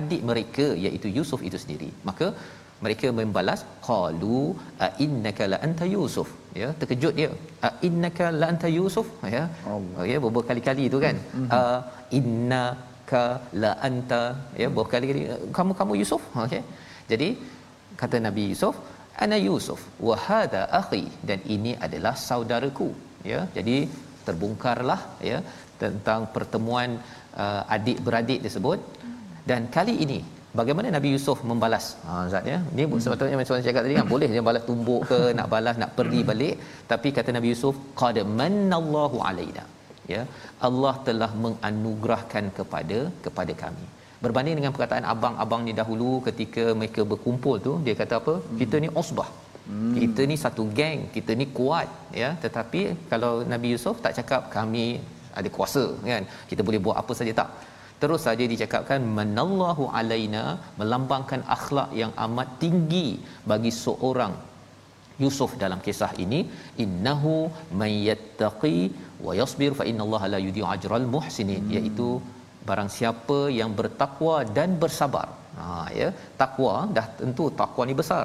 adik 0.00 0.22
mereka 0.30 0.66
iaitu 0.84 1.08
Yusuf 1.16 1.40
itu 1.48 1.58
sendiri. 1.62 1.90
Maka 2.08 2.28
mereka 2.84 3.08
membalas 3.18 3.60
qalu 3.88 4.38
a 4.84 4.86
innaka 5.04 5.44
la 5.52 5.58
anta 5.66 5.86
yusuf. 5.94 6.28
Ya 6.60 6.68
terkejut 6.78 7.14
dia 7.18 7.28
a 7.66 7.70
innaka 7.88 8.26
la 8.40 8.46
anta 8.52 8.68
yusuf? 8.76 9.08
Ya 9.34 9.44
Allah. 9.74 10.04
ya 10.12 10.16
beberapa 10.22 10.48
kali-kali 10.48 10.86
tu 10.94 11.00
kan. 11.04 11.18
A 11.58 11.60
innaka 12.18 13.22
la 13.64 13.72
anta 13.88 14.22
ya 14.62 14.66
beberapa 14.72 14.90
kali-kali 14.94 15.22
kamu 15.58 15.72
kamu 15.80 15.94
Yusuf? 16.02 16.24
Okey 16.46 16.62
jadi 17.12 17.28
kata 18.00 18.16
Nabi 18.26 18.44
Yusuf 18.52 18.76
ana 19.24 19.36
Yusuf 19.46 19.80
wa 20.06 20.16
hadha 20.26 20.62
akhi. 20.80 21.04
Dan 21.28 21.40
ini 21.56 21.72
adalah 21.86 22.14
saudaraku 22.28 22.88
ya. 23.32 23.40
Jadi 23.56 23.76
terbongkarlah 24.26 25.00
ya 25.30 25.40
tentang 25.82 26.22
pertemuan 26.36 26.90
uh, 27.42 27.62
adik 27.76 27.98
beradik 28.06 28.40
tersebut. 28.46 28.78
Dan 29.50 29.62
kali 29.76 29.94
ini 30.06 30.18
bagaimana 30.58 30.88
Nabi 30.96 31.10
Yusuf 31.14 31.38
membalas? 31.50 31.86
Ha 32.06 32.22
Ustaz 32.28 32.50
ya. 32.52 32.58
Ni 32.76 32.82
hmm. 32.86 33.02
sebetulnya 33.04 33.38
macam 33.40 33.54
saya 33.56 33.66
cakap 33.68 33.82
tadi 33.86 33.98
kan 34.00 34.08
boleh 34.14 34.28
dia 34.34 34.44
balas 34.50 34.64
tumbuk 34.70 35.02
ke 35.12 35.20
nak 35.38 35.48
balas 35.54 35.76
nak 35.84 35.92
pergi 36.00 36.22
balik. 36.32 36.56
Tapi 36.92 37.10
kata 37.18 37.30
Nabi 37.38 37.50
Yusuf 37.54 37.76
qad 38.02 38.18
manallahu 38.40 39.18
alaina 39.30 39.64
ya 40.14 40.22
Allah 40.68 40.94
telah 41.08 41.30
menganugerahkan 41.44 42.44
kepada 42.58 42.98
kepada 43.24 43.52
kami 43.64 43.86
berbanding 44.24 44.56
dengan 44.58 44.72
perkataan 44.74 45.06
abang-abang 45.12 45.62
ni 45.68 45.72
dahulu 45.80 46.10
ketika 46.26 46.64
mereka 46.80 47.02
berkumpul 47.12 47.56
tu 47.66 47.72
dia 47.86 47.94
kata 48.02 48.14
apa 48.22 48.34
kita 48.60 48.76
ni 48.84 48.90
usbah 49.02 49.30
Hmm. 49.70 49.92
Kita 49.96 50.22
ni 50.30 50.36
satu 50.44 50.62
geng, 50.78 51.00
kita 51.16 51.32
ni 51.40 51.46
kuat 51.58 51.88
ya. 52.20 52.30
Tetapi 52.44 52.80
kalau 53.10 53.32
Nabi 53.52 53.68
Yusuf 53.74 53.98
tak 54.04 54.14
cakap 54.18 54.42
kami 54.56 54.86
ada 55.38 55.48
kuasa 55.56 55.84
kan. 56.12 56.24
Kita 56.50 56.62
boleh 56.68 56.80
buat 56.86 56.96
apa 57.02 57.14
saja 57.18 57.32
tak. 57.40 57.50
Terus 58.02 58.22
saja 58.26 58.44
dicakapkan 58.52 59.00
manallahu 59.18 59.84
alaina 59.98 60.44
melambangkan 60.78 61.42
akhlak 61.56 61.90
yang 62.00 62.12
amat 62.24 62.48
tinggi 62.62 63.08
bagi 63.50 63.72
seorang 63.84 64.34
Yusuf 65.22 65.50
dalam 65.62 65.80
kisah 65.86 66.10
ini 66.24 66.40
innahu 66.84 67.34
may 67.80 67.92
yattaqi 68.08 68.78
wa 69.26 69.32
yasbir 69.40 69.72
fa 69.80 69.84
innallaha 69.90 70.26
la 70.34 70.40
yudhi'u 70.46 70.66
ajral 70.74 71.06
muhsinin 71.14 71.62
hmm. 71.64 71.74
iaitu 71.76 72.08
barang 72.68 72.90
siapa 72.96 73.38
yang 73.58 73.70
bertakwa 73.80 74.36
dan 74.56 74.70
bersabar. 74.82 75.28
Ha 75.58 75.66
ya, 76.00 76.08
takwa 76.40 76.74
dah 76.96 77.06
tentu 77.20 77.46
takwa 77.60 77.84
ni 77.90 77.96
besar. 78.02 78.24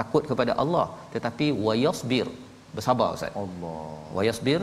Takut 0.00 0.22
kepada 0.30 0.52
Allah 0.62 0.86
tetapi 1.14 1.46
wayasbir 1.66 2.28
bersabar 2.76 3.08
ustaz. 3.16 3.34
Allah. 3.42 3.88
Wayasbir 4.18 4.60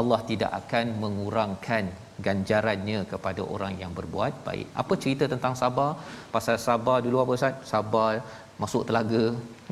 Allah 0.00 0.20
tidak 0.30 0.50
akan 0.60 0.86
mengurangkan 1.02 1.84
ganjarannya 2.26 2.98
kepada 3.12 3.42
orang 3.54 3.74
yang 3.82 3.92
berbuat 3.98 4.32
baik. 4.46 4.66
Apa 4.82 4.94
cerita 5.02 5.24
tentang 5.34 5.54
sabar? 5.62 5.90
Pasal 6.34 6.56
sabar 6.68 6.98
dulu 7.06 7.18
apa 7.24 7.32
ustaz? 7.38 7.54
Sabar 7.72 8.10
masuk 8.62 8.82
telaga 8.88 9.24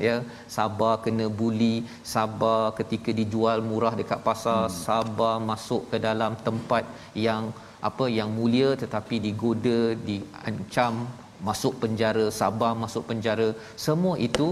ya 0.06 0.16
sabar 0.56 0.92
kena 1.04 1.26
buli 1.40 1.74
sabar 2.12 2.62
ketika 2.78 3.10
dijual 3.20 3.58
murah 3.70 3.94
dekat 4.00 4.20
pasar 4.28 4.62
hmm. 4.66 4.76
sabar 4.86 5.34
masuk 5.50 5.82
ke 5.90 5.98
dalam 6.06 6.32
tempat 6.46 6.84
yang 7.26 7.44
apa 7.88 8.06
yang 8.18 8.30
mulia 8.38 8.68
tetapi 8.82 9.16
digoda 9.26 9.80
diancam 10.08 10.94
masuk 11.48 11.74
penjara 11.82 12.26
sabar 12.40 12.72
masuk 12.84 13.04
penjara 13.10 13.48
semua 13.84 14.14
itu 14.28 14.48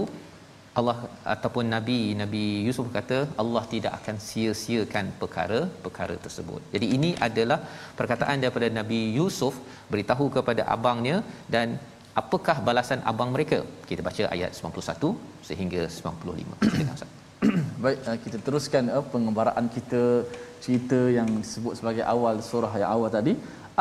Allah 0.79 0.97
ataupun 1.33 1.65
Nabi 1.75 1.99
Nabi 2.21 2.43
Yusuf 2.67 2.87
kata 2.97 3.17
Allah 3.41 3.63
tidak 3.73 3.93
akan 3.99 4.15
sia-siakan 4.27 5.05
perkara-perkara 5.21 6.15
tersebut. 6.25 6.61
Jadi 6.73 6.87
ini 6.97 7.09
adalah 7.27 7.59
perkataan 7.99 8.43
daripada 8.43 8.69
Nabi 8.79 8.99
Yusuf 9.19 9.55
beritahu 9.93 10.27
kepada 10.37 10.63
abangnya 10.75 11.17
dan 11.55 11.79
apakah 12.21 12.57
balasan 12.69 13.01
abang 13.11 13.31
mereka? 13.37 13.61
Kita 13.91 14.03
baca 14.09 14.25
ayat 14.35 14.53
91 14.61 15.15
sehingga 15.49 15.81
95. 16.01 16.69
Silakan 16.73 16.95
Ustaz. 16.99 17.18
Baik, 17.83 17.99
uh, 18.03 18.17
kita 18.23 18.37
teruskan 18.45 18.83
uh, 18.91 19.03
pengembaraan 19.11 19.65
kita 19.75 20.27
cerita 20.63 20.99
yang 21.17 21.27
disebut 21.39 21.73
sebagai 21.79 22.03
awal 22.13 22.35
surah 22.47 22.73
yang 22.81 22.91
awal 22.95 23.07
tadi. 23.07 23.33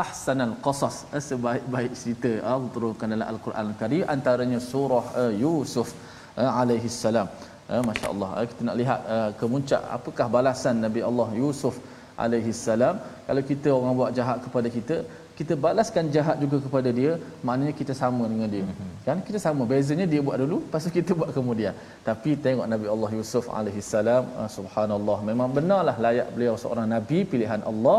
Ahsanal 0.03 0.55
qasas, 0.67 0.97
uh, 1.11 1.19
sebaik-baik 1.29 1.91
cerita 2.01 2.31
Allah 2.51 2.71
turunkan 2.75 3.11
dalam 3.15 3.27
Al-Quran 3.33 3.65
Al-Karim 3.71 4.05
antaranya 4.15 4.59
surah 4.63 5.07
uh, 5.23 5.33
Yusuf 5.43 5.91
uh, 6.39 6.51
alaihi 6.61 6.87
salam. 6.87 7.27
Uh, 7.67 7.83
Masya-Allah. 7.89 8.31
Uh, 8.39 8.47
kita 8.51 8.63
nak 8.69 8.77
lihat 8.81 9.01
uh, 9.17 9.31
kemuncak 9.43 9.83
apakah 9.99 10.27
balasan 10.37 10.79
Nabi 10.87 11.03
Allah 11.11 11.29
Yusuf 11.43 11.75
alaihi 12.15 12.55
salam 12.55 13.03
kalau 13.27 13.43
kita 13.51 13.75
orang 13.75 13.95
buat 13.99 14.13
jahat 14.19 14.39
kepada 14.47 14.71
kita 14.77 14.97
kita 15.39 15.55
balaskan 15.65 16.05
jahat 16.15 16.37
juga 16.45 16.57
kepada 16.65 16.91
dia 16.99 17.13
maknanya 17.47 17.75
kita 17.81 17.95
sama 18.01 18.25
dengan 18.33 18.49
dia. 18.55 18.65
Mm-hmm. 18.67 18.93
kan? 19.07 19.19
Kita 19.27 19.39
sama. 19.47 19.63
Bezanya 19.71 20.07
dia 20.13 20.21
buat 20.29 20.39
dulu 20.43 20.57
lepas 20.65 20.87
tu 20.87 20.93
kita 20.99 21.13
buat 21.19 21.31
kemudian. 21.37 21.75
Tapi 22.09 22.31
tengok 22.45 22.67
Nabi 22.73 22.87
Allah 22.95 23.11
Yusuf 23.19 23.45
alaihi 23.59 23.83
salam 23.93 24.25
uh, 24.41 24.49
subhanallah 24.57 25.19
memang 25.31 25.49
benarlah 25.59 25.97
layak 26.07 26.29
beliau 26.35 26.55
seorang 26.63 26.89
nabi 26.95 27.21
pilihan 27.33 27.63
Allah 27.71 27.99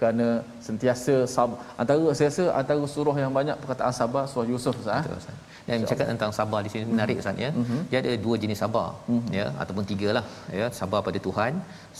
kerana 0.00 0.28
sentiasa 0.66 1.14
sabar 1.34 1.58
antara 1.80 2.12
saya 2.18 2.28
rasa 2.32 2.44
antara 2.60 2.86
surah 2.94 3.16
yang 3.22 3.32
banyak 3.38 3.56
perkataan 3.62 3.94
sabar 4.00 4.22
surah 4.32 4.48
Yusuf 4.52 4.74
Ustaz 4.82 5.26
Betul, 5.70 5.84
Ustaz. 5.86 5.90
Dan 5.90 5.98
cakap 5.98 6.06
tentang 6.12 6.32
sabar 6.38 6.60
di 6.66 6.70
sini 6.72 6.84
menarik 6.92 7.16
Ustaz 7.22 7.44
ya. 7.44 7.50
Mm-hmm. 7.60 7.80
Dia 7.90 7.98
ada 8.02 8.12
dua 8.24 8.36
jenis 8.42 8.58
sabar 8.64 8.88
mm-hmm. 8.96 9.34
ya 9.38 9.46
ataupun 9.62 9.84
tiga 9.92 10.08
lah 10.16 10.24
ya. 10.60 10.66
Sabar 10.80 11.00
pada 11.08 11.18
Tuhan, 11.26 11.52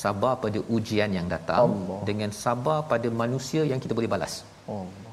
sabar 0.03 0.33
pada 0.45 0.61
ujian 0.77 1.13
yang 1.19 1.29
datang 1.35 1.69
Allah. 1.69 2.01
dengan 2.11 2.33
sabar 2.45 2.79
pada 2.93 3.11
manusia 3.23 3.63
yang 3.73 3.83
kita 3.85 3.95
boleh 4.01 4.11
balas. 4.15 4.35
Allah 4.75 5.09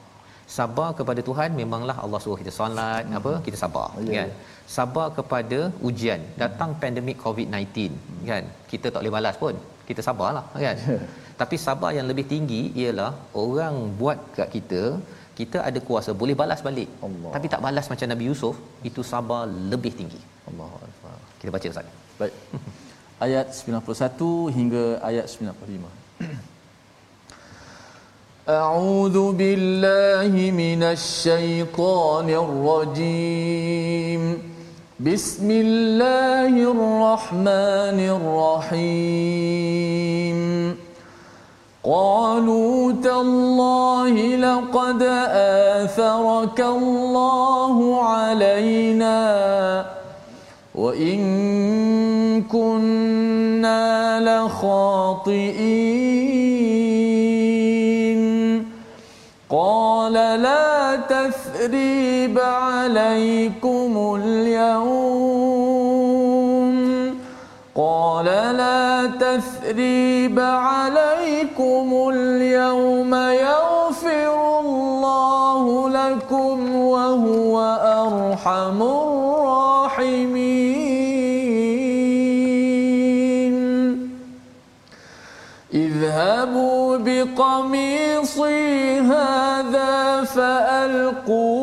Sabar 0.58 0.90
kepada 1.00 1.22
Tuhan 1.30 1.50
memanglah 1.62 1.96
Allah 2.04 2.20
suruh 2.24 2.38
kita 2.42 2.52
solat 2.58 3.04
mm-hmm. 3.04 3.20
apa 3.20 3.32
kita 3.48 3.58
sabar 3.64 3.88
Ya, 4.16 4.16
kan. 4.18 4.30
Sabar 4.78 5.08
kepada 5.18 5.60
ujian, 5.90 6.22
datang 6.44 6.70
mm-hmm. 6.72 6.84
pandemik 6.84 7.18
COVID-19 7.26 7.68
mm-hmm. 7.92 8.26
kan. 8.32 8.44
Kita 8.72 8.88
tak 8.94 9.00
boleh 9.02 9.16
balas 9.18 9.38
pun. 9.44 9.56
Kita 9.90 10.02
sabarlah 10.08 10.46
kan. 10.66 10.78
Tapi 11.42 11.56
sabar 11.66 11.92
yang 11.98 12.08
lebih 12.12 12.26
tinggi 12.34 12.62
ialah 12.82 13.12
orang 13.46 13.76
buat 14.00 14.20
kat 14.38 14.50
kita 14.56 14.82
kita 15.41 15.59
ada 15.69 15.79
kuasa 15.89 16.11
boleh 16.23 16.37
balas 16.41 16.61
balik 16.69 16.89
Allah. 17.07 17.31
tapi 17.35 17.47
tak 17.55 17.61
balas 17.67 17.87
macam 17.93 18.07
Nabi 18.13 18.25
Yusuf 18.31 18.55
itu 18.91 19.01
sabar 19.13 19.43
lebih 19.73 19.93
tinggi 19.99 20.21
Allahu 20.53 20.77
akbar 20.89 21.17
kita 21.41 21.51
baca 21.57 21.67
Ustaz 21.75 21.89
Baik. 22.21 22.35
Ayat 23.25 23.47
91 23.55 24.51
hingga 24.57 24.85
ayat 25.09 25.27
95. 25.31 26.51
أعوذ 28.49 29.33
بالله 29.39 30.33
من 30.51 30.83
الشيطان 30.83 32.27
الرجيم 32.45 34.23
بسم 34.99 35.49
الله 35.51 36.53
الرحمن 36.75 37.99
الرحيم 38.19 40.39
قالوا 41.88 42.92
تالله 43.04 44.36
لقد 44.36 45.02
آثرك 45.80 46.60
الله 46.60 48.04
علينا 48.04 49.86
وإن 50.76 52.44
كنا 52.44 54.20
لخاطئين. 54.20 55.38
قال 59.50 60.14
لا 60.14 60.96
تثريب 60.96 62.40
عليكم 62.40 64.16
اليوم. 64.24 65.48
قال 67.76 68.26
لا 68.26 69.12
تثريب 69.20 70.40
عليكم 70.40 70.97
اليوم 71.60 73.16
يغفر 73.16 74.60
الله 74.60 75.90
لكم 75.90 76.76
وهو 76.76 77.60
أرحم 78.04 78.82
الراحمين. 78.82 80.38
اذهبوا 85.74 86.98
بقميصي 86.98 89.00
هذا 89.00 90.24
فألقوه 90.24 91.57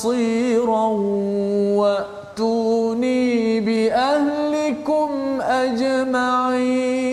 بصيرا 0.00 0.86
واتوني 1.76 3.60
باهلكم 3.60 5.10
اجمعين 5.40 7.10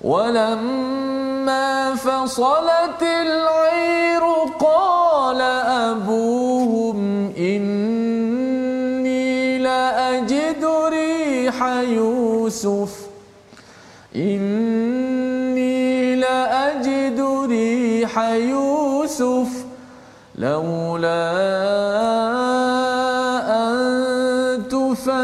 ولما 0.00 1.94
فصل 1.94 2.67
لولا 20.38 21.30
أن 23.50 23.78
تفندون. 24.68 25.18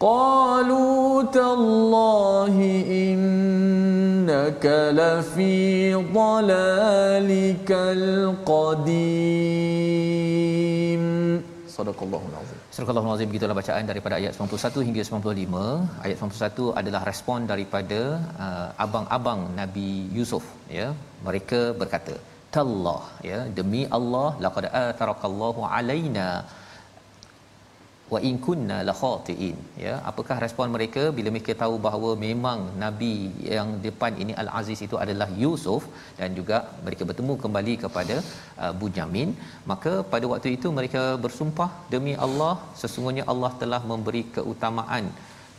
قالوا 0.00 1.22
تالله 1.22 2.56
إنك 2.90 4.64
لفي 4.92 5.94
ضلالك 5.94 7.70
القديم. 7.70 9.00
صدق 11.68 12.02
الله 12.02 12.22
العظيم. 12.30 12.39
Surah 12.74 12.92
Al-Azim 13.00 13.28
begitulah 13.30 13.54
bacaan 13.58 13.84
daripada 13.90 14.14
ayat 14.18 14.34
91 14.42 14.84
hingga 14.88 15.02
95. 15.06 15.62
Ayat 16.04 16.18
91 16.26 16.66
adalah 16.80 17.00
respon 17.08 17.48
daripada 17.50 18.00
uh, 18.44 18.68
abang-abang 18.84 19.40
Nabi 19.60 19.88
Yusuf 20.16 20.44
ya. 20.76 20.86
Mereka 21.26 21.60
berkata, 21.80 22.14
"Tallah 22.56 23.02
ya, 23.30 23.38
demi 23.58 23.82
Allah 23.98 24.28
laqad 24.44 24.66
atharakallahu 24.84 25.66
alaina 25.78 26.28
wa 28.14 28.18
in 28.28 28.36
kunna 28.46 28.78
la 28.88 28.94
khatiin. 29.00 29.56
Ya 29.84 29.94
apakah 30.10 30.36
respon 30.44 30.68
mereka 30.76 31.02
bila 31.18 31.28
mereka 31.34 31.54
tahu 31.62 31.74
bahawa 31.86 32.10
memang 32.26 32.60
nabi 32.82 33.14
yang 33.52 33.68
depan 33.86 34.14
ini 34.22 34.34
al 34.42 34.50
aziz 34.60 34.80
itu 34.86 34.98
adalah 35.04 35.28
Yusuf 35.42 35.84
dan 36.20 36.36
juga 36.38 36.58
mereka 36.86 37.04
bertemu 37.10 37.36
kembali 37.44 37.74
kepada 37.84 38.16
uh, 38.62 38.72
Bunyamin 38.80 39.32
maka 39.72 39.94
pada 40.14 40.26
waktu 40.32 40.50
itu 40.58 40.70
mereka 40.80 41.02
bersumpah 41.24 41.70
demi 41.94 42.14
Allah 42.26 42.54
sesungguhnya 42.82 43.26
Allah 43.34 43.52
telah 43.62 43.82
memberi 43.92 44.24
keutamaan 44.36 45.06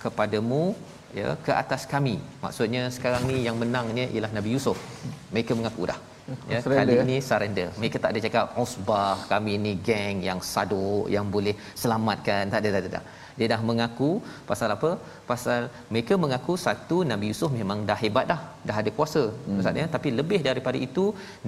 kepadamu 0.03 0.63
ya 1.19 1.29
ke 1.45 1.51
atas 1.63 1.83
kami. 1.95 2.15
Maksudnya 2.45 2.83
sekarang 2.97 3.25
ni 3.31 3.39
yang 3.47 3.57
menangnya 3.63 4.07
ialah 4.13 4.31
Nabi 4.39 4.51
Yusuf. 4.55 4.79
Mereka 5.33 5.53
mengaku 5.59 5.83
dah 5.91 5.99
ya 6.53 6.59
Surrender, 6.63 6.97
kali 6.97 7.05
ini 7.05 7.15
surrender. 7.29 7.67
Mereka 7.81 7.97
tak 8.03 8.11
ada 8.13 8.19
cakap 8.25 8.45
usbah 8.63 9.17
kami 9.31 9.53
ni 9.65 9.73
geng 9.87 10.17
yang 10.29 10.39
saduk 10.53 11.05
yang 11.15 11.25
boleh 11.35 11.55
selamatkan. 11.81 12.43
Tak 12.53 12.59
ada 12.63 12.69
tak 12.75 12.81
ada 12.83 12.91
tak 12.95 13.05
dia 13.37 13.47
dah 13.53 13.61
mengaku 13.69 14.09
pasal 14.49 14.69
apa? 14.75 14.89
Pasal 15.29 15.61
mereka 15.93 16.13
mengaku 16.23 16.53
satu 16.65 16.97
Nabi 17.11 17.25
Yusuf 17.31 17.51
memang 17.59 17.79
dah 17.89 17.97
hebat 18.03 18.25
dah. 18.31 18.41
Dah 18.67 18.77
ada 18.81 18.91
kuasa 18.97 19.23
hmm. 19.31 19.55
maksudnya. 19.55 19.85
Tapi 19.95 20.09
lebih 20.19 20.39
daripada 20.49 20.79
itu 20.87 21.05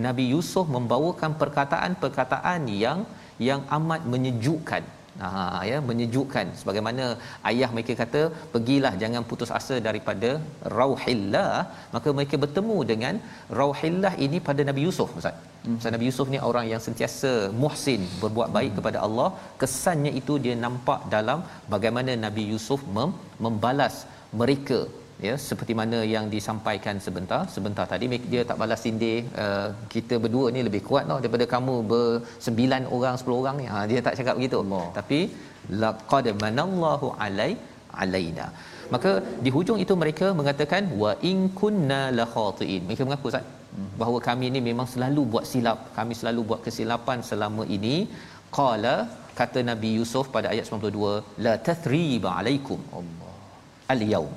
Nabi 0.07 0.25
Yusuf 0.33 0.67
membawakan 0.75 1.33
perkataan-perkataan 1.41 2.61
yang 2.85 3.01
yang 3.47 3.61
amat 3.77 4.01
menyejukkan 4.13 4.83
Ha 5.21 5.31
ya 5.69 5.77
menyejukkan 5.89 6.47
sebagaimana 6.59 7.03
ayah 7.49 7.67
mereka 7.75 7.93
kata 7.99 8.21
pergilah 8.53 8.91
jangan 9.01 9.23
putus 9.31 9.51
asa 9.59 9.75
daripada 9.87 10.29
rauhillah 10.77 11.51
maka 11.95 12.09
mereka 12.17 12.35
bertemu 12.43 12.77
dengan 12.91 13.15
rauhillah 13.59 14.13
ini 14.25 14.39
pada 14.47 14.63
Nabi 14.69 14.81
Yusuf 14.87 15.11
Ustaz. 15.19 15.35
Hmm. 15.65 15.77
Ustaz 15.77 15.93
Nabi 15.95 16.07
Yusuf 16.09 16.29
ni 16.33 16.39
orang 16.49 16.65
yang 16.71 16.81
sentiasa 16.87 17.31
muhsin 17.63 18.01
berbuat 18.23 18.49
baik 18.57 18.71
hmm. 18.71 18.79
kepada 18.79 18.99
Allah 19.07 19.29
kesannya 19.63 20.13
itu 20.21 20.35
dia 20.45 20.55
nampak 20.65 21.01
dalam 21.15 21.41
bagaimana 21.75 22.13
Nabi 22.25 22.45
Yusuf 22.53 22.81
mem- 22.97 23.17
membalas 23.47 23.97
mereka 24.41 24.79
ya 25.27 25.33
seperti 25.47 25.73
mana 25.79 25.99
yang 26.13 26.25
disampaikan 26.35 26.95
sebentar. 27.05 27.41
Sebentar 27.55 27.85
tadi 27.93 28.05
dia 28.33 28.41
tak 28.49 28.57
balas 28.61 28.81
sindir 28.85 29.17
uh, 29.43 29.69
kita 29.93 30.17
berdua 30.23 30.47
ni 30.55 30.61
lebih 30.67 30.81
kuat 30.89 31.05
tau 31.11 31.19
daripada 31.23 31.47
kamu 31.53 31.75
bersembilan 31.93 32.83
orang 32.97 33.17
sepuluh 33.21 33.37
orang 33.43 33.57
ni. 33.61 33.67
Ha, 33.73 33.79
dia 33.91 34.01
tak 34.07 34.17
cakap 34.19 34.35
begitu. 34.39 34.59
Allah. 34.63 34.85
tapi 34.99 35.19
laqad 35.83 36.27
manallahu 36.43 37.09
alai 37.25 37.51
alaina. 38.03 38.47
Maka 38.93 39.11
di 39.45 39.49
hujung 39.55 39.79
itu 39.83 39.93
mereka 40.03 40.27
mengatakan 40.39 40.85
wa 41.01 41.11
in 41.31 41.39
kunna 41.59 42.01
la 42.19 42.25
khatiin 42.35 42.81
mereka 42.87 43.03
mengaku 43.07 43.27
Ustaz 43.31 43.45
bahawa 44.01 44.19
kami 44.29 44.47
ni 44.55 44.59
memang 44.69 44.87
selalu 44.93 45.21
buat 45.33 45.45
silap. 45.51 45.79
Kami 45.97 46.13
selalu 46.21 46.41
buat 46.49 46.61
kesilapan 46.67 47.19
selama 47.31 47.65
ini. 47.77 47.95
Qala 48.57 48.95
kata 49.39 49.59
Nabi 49.71 49.91
Yusuf 49.99 50.25
pada 50.35 50.47
ayat 50.53 50.65
92 50.69 51.43
la 51.45 51.53
tathriba 51.67 52.31
alaikum 52.39 52.81
Allah. 52.99 53.31
al-yaum 53.93 54.33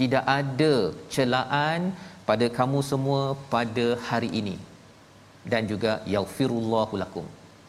tidak 0.00 0.24
ada 0.40 0.72
celaan 1.14 1.80
pada 2.28 2.46
kamu 2.58 2.80
semua 2.90 3.22
pada 3.54 3.86
hari 4.08 4.30
ini. 4.40 4.56
Dan 5.52 5.64
juga 5.72 5.92
yaghfirullahu 6.14 6.94
lakum. 7.02 7.26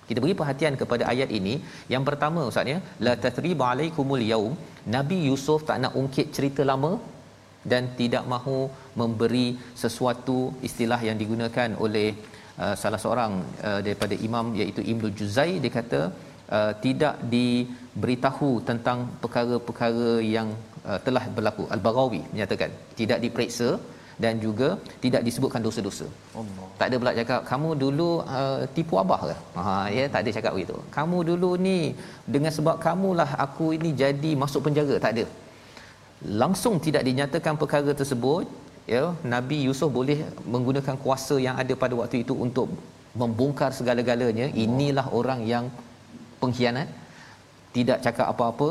Kita 0.08 0.20
beri 0.24 0.36
perhatian 0.40 0.76
kepada 0.82 1.04
ayat 1.12 1.30
ini. 1.40 1.54
Yang 1.94 2.04
pertama 2.10 2.42
ustaz 2.50 2.72
ya 2.74 2.78
la 3.06 3.14
tathriba 3.24 3.66
alaikumul 3.74 4.26
yaum. 4.34 4.54
Nabi 4.96 5.18
yusuf 5.30 5.62
tak 5.70 5.80
nak 5.84 5.94
ungkit 6.02 6.28
cerita 6.36 6.64
lama 6.72 6.92
dan 7.72 7.84
tidak 8.00 8.24
mahu 8.34 8.58
memberi 9.02 9.48
sesuatu 9.82 10.38
istilah 10.68 11.00
yang 11.08 11.18
digunakan 11.22 11.70
oleh 11.86 12.10
uh, 12.64 12.76
salah 12.82 13.00
seorang 13.04 13.34
uh, 13.68 13.80
daripada 13.86 14.16
imam 14.28 14.48
iaitu 14.60 14.82
Ibnu 14.94 15.10
Juzai. 15.20 15.52
Dia 15.64 15.74
kata 15.80 16.02
uh, 16.58 16.72
tidak 16.86 17.16
diberitahu 17.36 18.52
tentang 18.70 19.00
perkara-perkara 19.24 20.12
yang 20.36 20.50
uh, 20.90 21.00
telah 21.06 21.24
berlaku 21.38 21.64
Al-Baghawi 21.76 22.22
menyatakan 22.34 22.70
tidak 23.00 23.20
diperiksa 23.26 23.70
dan 24.24 24.36
juga 24.46 24.70
tidak 25.04 25.22
disebutkan 25.28 25.62
dosa-dosa. 25.66 26.08
Allah. 26.40 26.66
Tak 26.80 26.86
ada 26.92 26.96
pula 27.02 27.12
cakap 27.20 27.42
kamu 27.52 27.70
dulu 27.84 28.10
uh, 28.38 28.62
tipu 28.76 28.96
abah 29.02 29.20
ke? 29.30 29.36
Ha 29.60 29.76
ya 29.98 30.06
tak 30.14 30.20
ada 30.24 30.32
cakap 30.38 30.52
begitu. 30.56 30.78
Kamu 30.98 31.20
dulu 31.30 31.52
ni 31.68 31.78
dengan 32.34 32.52
sebab 32.58 32.76
kamulah 32.86 33.30
aku 33.46 33.68
ini 33.78 33.92
jadi 34.04 34.32
masuk 34.44 34.68
penjara, 34.68 34.98
tak 35.06 35.14
ada. 35.16 35.26
Langsung 36.42 36.76
tidak 36.86 37.04
dinyatakan 37.08 37.56
perkara 37.62 37.92
tersebut, 38.02 38.44
ya 38.94 39.04
Nabi 39.34 39.58
Yusuf 39.68 39.90
boleh 40.00 40.20
menggunakan 40.54 40.96
kuasa 41.04 41.36
yang 41.48 41.56
ada 41.62 41.74
pada 41.84 41.96
waktu 42.02 42.28
itu 42.28 42.36
untuk 42.46 42.70
membongkar 43.22 43.72
segala-galanya. 43.80 44.48
Inilah 44.66 45.08
orang 45.20 45.48
yang 45.54 45.72
pengkhianat 46.42 46.90
tidak 47.78 47.98
cakap 48.06 48.28
apa-apa 48.34 48.70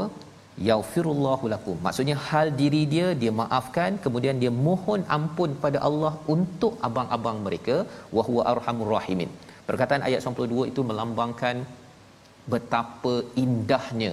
yaghfirullahu 0.68 1.44
lakum. 1.52 1.76
Maksudnya 1.86 2.16
hal 2.28 2.46
diri 2.60 2.82
dia 2.94 3.08
dia 3.22 3.32
maafkan 3.40 3.92
kemudian 4.04 4.36
dia 4.42 4.52
mohon 4.66 5.02
ampun 5.16 5.52
pada 5.64 5.78
Allah 5.88 6.12
untuk 6.34 6.74
abang-abang 6.88 7.38
mereka. 7.46 7.76
Wa 8.16 8.24
huwa 8.28 8.44
arhamur 8.52 8.90
rahimin. 8.96 9.30
Perkataan 9.68 10.02
ayat 10.08 10.20
92 10.24 10.70
itu 10.72 10.82
melambangkan 10.90 11.56
betapa 12.52 13.14
indahnya 13.44 14.12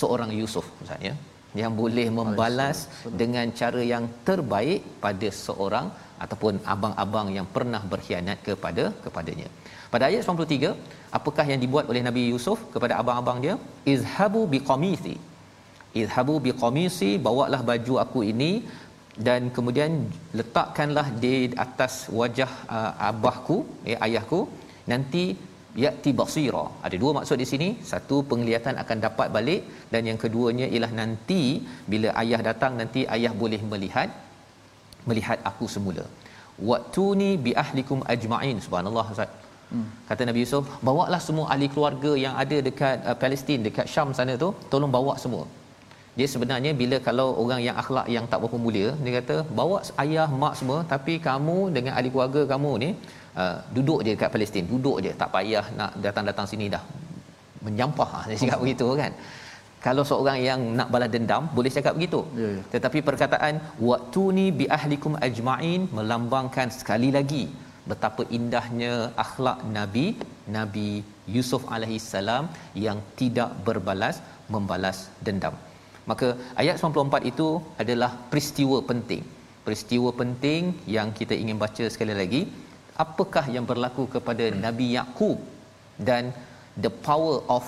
seorang 0.00 0.32
Yusuf 0.40 0.66
ustaz 0.84 1.08
ya. 1.08 1.14
Yang 1.60 1.72
boleh 1.80 2.06
membalas 2.18 2.78
dengan 3.20 3.46
cara 3.60 3.82
yang 3.92 4.04
terbaik 4.28 4.82
pada 5.04 5.28
seorang 5.46 5.86
ataupun 6.24 6.54
abang-abang 6.74 7.28
yang 7.36 7.46
pernah 7.56 7.82
berkhianat 7.92 8.38
kepada 8.48 8.84
kepadanya. 9.04 9.48
Pada 9.92 10.04
ayat 10.10 10.22
93, 10.24 10.72
apakah 11.18 11.44
yang 11.50 11.60
dibuat 11.64 11.84
oleh 11.92 12.02
Nabi 12.08 12.22
Yusuf 12.32 12.58
kepada 12.74 12.94
abang-abang 13.00 13.38
dia? 13.44 13.54
Izhabu 13.94 14.42
biqamisi. 14.54 15.14
Izhabu 16.02 16.34
biqamisi, 16.46 17.10
bawalah 17.26 17.60
baju 17.70 17.94
aku 18.04 18.20
ini 18.32 18.52
dan 19.28 19.52
kemudian 19.56 19.92
letakkanlah 20.38 21.06
di 21.24 21.34
atas 21.64 21.94
wajah 22.18 22.52
uh, 22.76 22.92
abahku, 23.10 23.56
eh, 23.90 23.98
ayahku. 24.06 24.40
Nanti 24.92 25.24
yati 25.84 26.10
basira. 26.20 26.64
Ada 26.86 26.96
dua 27.02 27.12
maksud 27.18 27.36
di 27.42 27.46
sini. 27.52 27.68
Satu 27.90 28.16
penglihatan 28.30 28.76
akan 28.82 28.98
dapat 29.06 29.28
balik 29.36 29.62
dan 29.92 30.08
yang 30.08 30.18
keduanya 30.24 30.66
ialah 30.72 30.92
nanti 31.00 31.42
bila 31.92 32.08
ayah 32.22 32.40
datang 32.48 32.72
nanti 32.80 33.02
ayah 33.16 33.32
boleh 33.42 33.60
melihat 33.72 34.08
melihat 35.08 35.38
aku 35.50 35.66
semula. 35.74 36.04
Waktuni 36.70 37.30
bi 37.44 37.52
ahlikum 37.62 38.00
ajma'in. 38.14 38.58
Subhanallah 38.66 39.06
Ustaz. 39.14 39.30
Hmm. 39.72 39.88
Kata 40.08 40.22
Nabi 40.28 40.40
Yusuf, 40.44 40.64
bawalah 40.88 41.20
semua 41.26 41.46
ahli 41.52 41.66
keluarga 41.74 42.12
yang 42.24 42.34
ada 42.42 42.56
dekat 42.68 42.96
uh, 43.08 43.16
Palestin, 43.22 43.60
dekat 43.66 43.86
Syam 43.92 44.08
sana 44.18 44.34
tu, 44.42 44.48
tolong 44.72 44.92
bawa 44.96 45.14
semua. 45.24 45.44
Dia 46.18 46.26
sebenarnya 46.32 46.72
bila 46.80 46.96
kalau 47.06 47.28
orang 47.42 47.60
yang 47.66 47.76
akhlak 47.82 48.06
yang 48.14 48.24
tak 48.30 48.38
berapa 48.42 48.58
mulia, 48.64 48.88
dia 49.04 49.12
kata, 49.18 49.36
bawa 49.60 49.76
ayah, 50.04 50.28
mak 50.42 50.54
semua, 50.60 50.78
tapi 50.92 51.14
kamu 51.28 51.56
dengan 51.76 51.92
ahli 51.96 52.08
keluarga 52.14 52.42
kamu 52.52 52.72
ni, 52.84 52.90
uh, 53.42 53.56
duduk 53.76 54.00
je 54.04 54.10
dekat 54.16 54.30
Palestin, 54.34 54.66
duduk 54.72 54.98
je, 55.04 55.12
tak 55.22 55.30
payah 55.36 55.64
nak 55.78 55.96
datang-datang 56.04 56.48
sini 56.52 56.68
dah. 56.74 56.84
Menyampah, 57.64 58.10
dia 58.28 58.36
cakap 58.42 58.58
oh. 58.60 58.62
begitu 58.64 58.88
kan 59.02 59.12
kalau 59.86 60.02
seorang 60.10 60.38
yang 60.48 60.60
nak 60.78 60.88
balas 60.94 61.10
dendam 61.14 61.44
boleh 61.56 61.70
cakap 61.76 61.94
begitu. 61.98 62.20
Ya, 62.40 62.48
ya. 62.56 62.62
tetapi 62.74 62.98
perkataan 63.08 63.54
waktuni 63.88 64.46
bi 64.58 64.66
ahlikum 64.76 65.14
ajmain 65.26 65.82
melambangkan 65.96 66.70
sekali 66.78 67.10
lagi 67.16 67.44
betapa 67.90 68.22
indahnya 68.36 68.92
akhlak 69.24 69.58
nabi 69.76 70.06
nabi 70.56 70.88
Yusuf 71.34 71.62
alaihi 71.74 71.98
salam 72.12 72.44
yang 72.86 72.98
tidak 73.20 73.50
berbalas 73.66 74.16
membalas 74.54 74.98
dendam. 75.26 75.54
Maka 76.10 76.28
ayat 76.62 76.76
94 76.82 77.30
itu 77.32 77.48
adalah 77.82 78.10
peristiwa 78.30 78.78
penting. 78.90 79.22
Peristiwa 79.66 80.10
penting 80.20 80.62
yang 80.96 81.08
kita 81.18 81.34
ingin 81.42 81.58
baca 81.64 81.84
sekali 81.94 82.14
lagi. 82.20 82.42
Apakah 83.04 83.44
yang 83.54 83.66
berlaku 83.70 84.04
kepada 84.14 84.44
nabi 84.64 84.86
Yakub 84.98 85.38
dan 86.08 86.34
the 86.84 86.90
power 87.06 87.36
of 87.56 87.64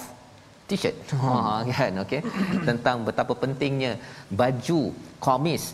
t-shirt 0.69 0.97
ha 1.23 1.61
kan? 1.71 1.93
Okey. 2.05 2.21
Tentang 2.69 2.97
betapa 3.09 3.33
pentingnya 3.43 3.93
baju 4.41 4.81
komis 5.27 5.65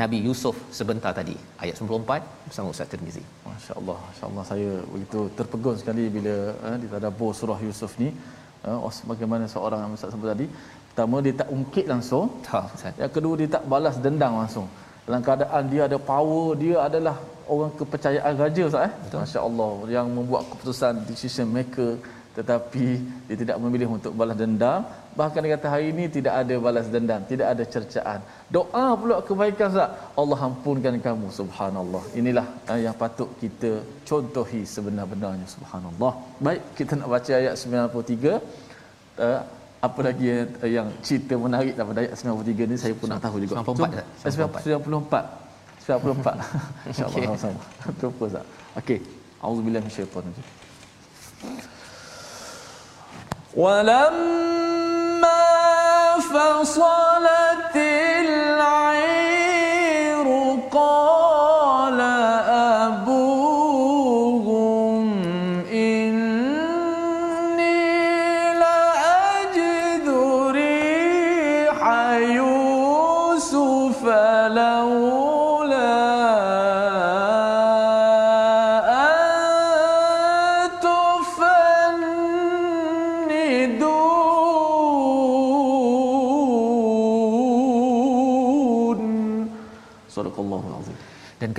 Nabi 0.00 0.18
Yusuf 0.26 0.56
sebentar 0.78 1.12
tadi. 1.18 1.36
Ayat 1.62 1.76
94 1.80 2.48
bersama 2.48 2.72
Ustaz 2.74 2.88
Tirmizi. 2.92 3.22
Masya-Allah, 3.48 3.98
masya-Allah. 4.08 4.44
Saya 4.50 4.70
begitu 4.92 5.20
terpegun 5.38 5.76
sekali 5.80 6.04
bila 6.16 6.34
eh, 6.68 6.76
ditadabbur 6.82 7.30
surah 7.40 7.58
Yusuf 7.66 7.92
ni. 8.02 8.08
Eh, 8.64 8.78
oh, 8.86 8.92
bagaimana 9.10 9.44
seorang 9.54 9.80
yang 9.84 9.92
Ustaz 9.98 10.10
sebut 10.14 10.28
tadi? 10.34 10.46
Pertama 10.90 11.16
dia 11.26 11.34
tak 11.42 11.48
ungkit 11.56 11.86
langsung. 11.92 12.26
Ustaz. 12.78 12.96
yang 13.02 13.12
kedua 13.16 13.34
dia 13.40 13.48
tak 13.56 13.64
balas 13.72 13.96
dendam 14.06 14.34
langsung. 14.40 14.66
Dalam 15.06 15.20
keadaan 15.26 15.62
dia 15.72 15.82
ada 15.88 15.98
power 16.12 16.56
dia 16.64 16.76
adalah 16.88 17.16
orang 17.54 17.70
kepercayaan 17.78 18.34
raja 18.44 18.62
Ustaz 18.70 18.88
eh? 18.88 18.92
masya-Allah. 19.22 19.72
Yang 19.96 20.06
membuat 20.16 20.42
keputusan 20.50 20.94
decision 21.10 21.48
maker 21.56 21.90
tetapi 22.38 22.86
dia 23.26 23.36
tidak 23.42 23.56
memilih 23.62 23.88
untuk 23.96 24.12
balas 24.20 24.36
dendam. 24.42 24.80
Bahkan 25.18 25.40
dia 25.44 25.50
kata 25.54 25.66
hari 25.74 25.86
ini 25.94 26.04
tidak 26.16 26.34
ada 26.42 26.54
balas 26.64 26.86
dendam 26.94 27.20
tidak 27.32 27.46
ada 27.54 27.64
cercaan. 27.74 28.20
Doa 28.56 28.86
pula 29.00 29.16
kebaikan 29.28 29.68
sah 29.76 29.88
Allah 30.20 30.38
ampunkan 30.48 30.96
kamu 31.06 31.28
subhanallah. 31.40 32.02
Inilah 32.20 32.46
uh, 32.70 32.78
yang 32.84 32.96
patut 33.02 33.30
kita 33.42 33.70
contohi 34.10 34.62
sebenar-benarnya 34.74 35.46
subhanallah. 35.54 36.12
Baik 36.46 36.62
kita 36.78 36.92
nak 36.98 37.08
baca 37.14 37.32
ayat 37.42 37.54
93 37.54 38.26
uh, 38.26 38.38
eh, 39.26 39.40
apa 39.86 40.00
lagi 40.08 40.26
yang, 40.32 40.50
uh, 40.64 40.70
yang 40.76 40.88
cerita 41.06 41.34
menarik 41.46 41.74
daripada 41.78 41.98
ayat 42.02 42.14
93 42.18 42.70
ni 42.72 42.76
saya 42.82 42.94
pun 42.98 43.06
nak 43.14 43.22
tahu 43.26 43.38
juga. 43.46 43.62
94 43.62 44.26
94 44.26 44.66
94 44.66 45.44
94 45.86 46.90
insyaallah 46.90 47.38
sama 47.38 47.62
terus 48.00 48.34
okey. 48.82 48.98
Auzubillahi 49.44 49.84
minasyaitanir 49.86 50.46
ولما 53.55 54.09
فصلت 56.33 57.75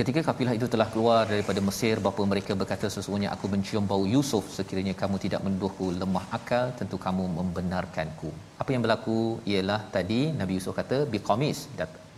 ketika 0.00 0.20
kafilah 0.28 0.54
itu 0.58 0.66
telah 0.72 0.88
keluar 0.92 1.22
daripada 1.32 1.60
Mesir, 1.68 1.94
bapa 2.06 2.22
mereka 2.32 2.52
berkata 2.60 2.86
sesungguhnya 2.94 3.28
aku 3.34 3.46
mencium 3.52 3.84
bau 3.92 4.04
Yusuf 4.14 4.44
sekiranya 4.56 4.94
kamu 5.02 5.16
tidak 5.24 5.40
menuduhku 5.46 5.86
lemah 6.00 6.24
akal, 6.38 6.66
tentu 6.80 6.96
kamu 7.06 7.24
membenarkanku. 7.38 8.30
Apa 8.62 8.70
yang 8.74 8.82
berlaku 8.84 9.18
ialah 9.52 9.80
tadi 9.96 10.20
Nabi 10.40 10.52
Yusuf 10.58 10.74
kata 10.80 10.98
biqamis, 11.14 11.60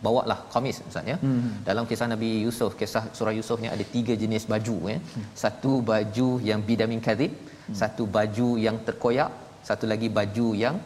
bawalah 0.05 0.39
qamis 0.53 0.77
ustaz 0.89 1.11
ya. 1.13 1.17
Hmm. 1.25 1.51
Dalam 1.69 1.85
kisah 1.91 2.09
Nabi 2.15 2.31
Yusuf, 2.47 2.73
kisah 2.81 3.05
surah 3.19 3.35
Yusuf 3.39 3.59
ni 3.65 3.69
ada 3.75 3.85
tiga 3.95 4.15
jenis 4.23 4.47
baju 4.53 4.77
ya. 4.93 4.99
Hmm. 4.99 5.27
Satu 5.43 5.73
baju 5.91 6.29
yang 6.51 6.63
bidamin 6.69 7.03
kadhib, 7.09 7.33
hmm. 7.35 7.77
satu 7.83 8.05
baju 8.19 8.49
yang 8.67 8.79
terkoyak, 8.89 9.31
satu 9.71 9.87
lagi 9.93 10.11
baju 10.19 10.49
yang 10.65 10.79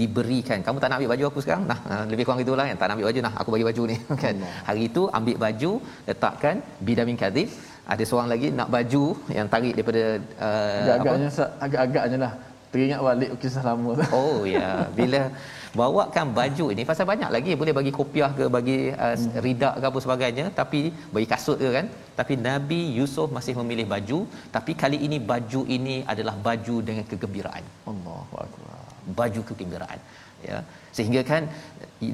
diberikan. 0.00 0.58
Kamu 0.66 0.80
tak 0.82 0.88
nak 0.90 0.96
ambil 0.98 1.10
baju 1.14 1.24
aku 1.30 1.40
sekarang? 1.44 1.64
Nah 1.70 1.78
lebih 2.12 2.24
kurang 2.26 2.40
gitulah 2.42 2.64
kan 2.68 2.76
tak 2.80 2.86
nak 2.88 2.94
ambil 2.96 3.08
baju 3.10 3.20
nah 3.26 3.34
aku 3.40 3.50
bagi 3.54 3.66
baju 3.68 3.82
ni. 3.90 3.96
Kan? 4.24 4.36
Hari 4.68 4.82
itu 4.90 5.02
ambil 5.18 5.36
baju 5.44 5.72
letakkan 6.08 6.56
bidamin 6.86 7.18
kadhib 7.22 7.48
ada 7.92 8.02
seorang 8.08 8.28
lagi 8.32 8.48
nak 8.58 8.68
baju 8.74 9.04
yang 9.36 9.46
tarik 9.52 9.74
daripada 9.76 10.02
uh, 10.48 10.82
agak-agaknya 10.84 11.28
agak-agaknya 11.66 12.18
lah. 12.24 12.32
Teringat 12.72 13.00
balik 13.06 13.30
kisah 13.40 13.64
lama 13.68 13.92
oh 14.18 14.38
ya. 14.48 14.68
Bila 14.98 15.20
bawakan 15.80 16.26
baju 16.38 16.66
ini 16.74 16.82
pasal 16.90 17.04
banyak 17.10 17.30
lagi. 17.36 17.52
Boleh 17.62 17.74
bagi 17.78 17.92
kopiah 17.98 18.30
ke 18.38 18.44
bagi 18.56 18.78
uh, 19.06 19.16
ridak 19.46 19.74
ke 19.82 19.84
apa 19.90 19.98
sebagainya. 20.04 20.44
Tapi 20.60 20.80
bagi 21.14 21.28
kasut 21.32 21.58
ke 21.64 21.70
kan? 21.76 21.86
Tapi 22.20 22.36
Nabi 22.48 22.80
Yusuf 22.98 23.28
masih 23.36 23.56
memilih 23.60 23.88
baju. 23.94 24.20
Tapi 24.56 24.74
kali 24.84 25.00
ini 25.08 25.20
baju 25.32 25.62
ini 25.76 25.96
adalah 26.14 26.36
baju 26.48 26.78
dengan 26.88 27.04
kegembiraan. 27.12 27.66
Allahu 27.92 28.36
akbar 28.46 28.81
baju 29.18 29.40
kegembiraan 29.48 30.00
ya. 30.48 30.58
Sehingga 30.96 31.22
kan 31.30 31.42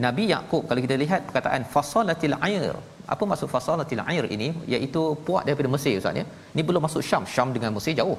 Nabi 0.07 0.25
Yakub 0.35 0.63
kalau 0.69 0.81
kita 0.87 0.97
lihat 1.05 1.21
perkataan 1.29 1.65
fasalatil 1.75 2.37
air 2.49 2.75
apa 3.15 3.25
maksud 3.31 3.49
fasalatil 3.55 4.03
air 4.11 4.25
ini? 4.37 4.49
Iaitu 4.73 5.03
puak 5.27 5.45
daripada 5.49 5.69
Mesir 5.75 5.95
ustaz 6.01 6.21
ya. 6.21 6.25
Ni 6.57 6.63
belum 6.69 6.83
masuk 6.87 7.03
Syam. 7.11 7.25
Syam 7.35 7.49
dengan 7.57 7.73
Mesir 7.77 7.95
jauh. 8.01 8.19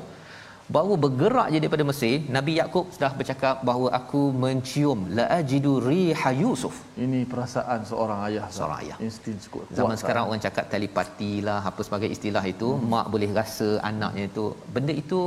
Baru 0.76 0.96
bergerak 1.04 1.48
je 1.54 1.60
daripada 1.62 1.84
Mesir 1.90 2.16
Nabi 2.36 2.54
Yakub 2.60 2.86
sudah 2.96 3.10
bercakap 3.20 3.56
bahawa 3.70 3.88
aku 4.00 4.22
mencium 4.42 5.00
la 5.18 5.26
ajidu 5.38 5.72
riha 5.88 6.32
Yusuf. 6.42 6.76
Ini 7.06 7.22
perasaan 7.32 7.80
seorang 7.92 8.20
ayah 8.28 8.46
seorang 8.58 8.78
ayah. 8.84 8.98
Instin 9.08 9.38
cukup 9.46 9.64
zaman 9.80 9.98
sekarang 10.02 10.30
orang 10.30 10.42
cakap 10.46 10.66
telepati 10.74 11.32
lah 11.48 11.60
apa 11.70 11.82
sebagai 11.88 12.10
istilah 12.16 12.44
itu 12.54 12.70
hmm. 12.74 12.86
mak 12.92 13.08
boleh 13.14 13.30
rasa 13.40 13.70
anaknya 13.90 14.26
itu. 14.30 14.46
Benda 14.76 14.94
itu 15.04 15.22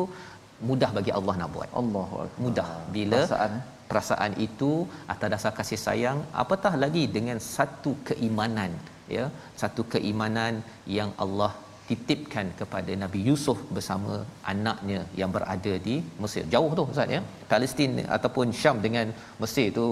mudah 0.70 0.90
bagi 0.98 1.12
Allah 1.18 1.34
nak 1.40 1.50
buat. 1.56 1.70
Allahu 1.80 2.26
Mudah 2.44 2.68
bila 2.96 3.20
perasaan 3.20 3.52
eh? 3.58 3.62
perasaan 3.90 4.32
itu 4.46 4.70
atas 5.12 5.28
dasar 5.34 5.52
kasih 5.58 5.80
sayang 5.86 6.18
apatah 6.42 6.74
lagi 6.84 7.04
dengan 7.16 7.38
satu 7.54 7.92
keimanan 8.08 8.72
ya 9.16 9.24
satu 9.62 9.82
keimanan 9.94 10.54
yang 10.98 11.10
Allah 11.24 11.52
titipkan 11.88 12.46
kepada 12.60 12.92
Nabi 13.02 13.20
Yusuf 13.28 13.58
bersama 13.76 14.14
anaknya 14.52 15.00
yang 15.20 15.30
berada 15.36 15.72
di 15.86 15.94
Mesir. 16.22 16.44
Jauh 16.54 16.70
tu 16.78 16.84
Ustaz 16.92 17.14
ya. 17.16 17.20
Palestin 17.52 17.92
ataupun 18.16 18.54
Syam 18.60 18.76
dengan 18.86 19.06
Mesir 19.42 19.66
tu 19.78 19.86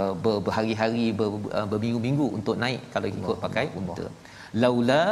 uh, 0.00 0.12
berhari-hari 0.46 1.06
ber, 1.20 1.28
uh, 1.58 1.66
berminggu-minggu 1.72 2.26
untuk 2.38 2.58
naik 2.64 2.82
kalau 2.94 3.08
ikut 3.14 3.38
pakai 3.46 3.66
unta. 3.80 4.06
Allah 4.06 4.12
laula 4.62 5.02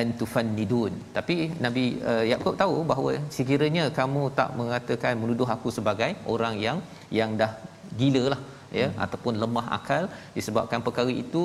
antufannidun 0.00 0.92
tapi 1.16 1.34
nabi 1.64 1.84
uh, 2.10 2.24
Yakub 2.32 2.54
tahu 2.62 2.76
bahawa 2.90 3.12
sekiranya 3.36 3.84
kamu 3.98 4.22
tak 4.38 4.50
mengatakan 4.60 5.14
menuduh 5.22 5.48
aku 5.56 5.70
sebagai 5.78 6.10
orang 6.34 6.56
yang 6.66 6.78
yang 7.18 7.32
dah 7.40 7.52
gila 8.00 8.24
lah 8.34 8.40
ya 8.80 8.88
ataupun 9.04 9.34
lemah 9.42 9.66
akal 9.78 10.04
disebabkan 10.36 10.82
perkara 10.86 11.12
itu 11.24 11.44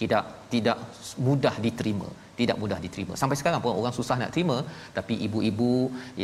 tidak 0.00 0.24
tidak 0.52 0.78
mudah 1.26 1.54
diterima 1.66 2.08
tidak 2.40 2.56
mudah 2.62 2.78
diterima. 2.84 3.14
Sampai 3.20 3.36
sekarang 3.40 3.60
pun 3.64 3.78
orang 3.80 3.94
susah 3.98 4.16
nak 4.22 4.32
terima 4.34 4.56
tapi 4.96 5.14
ibu-ibu 5.26 5.72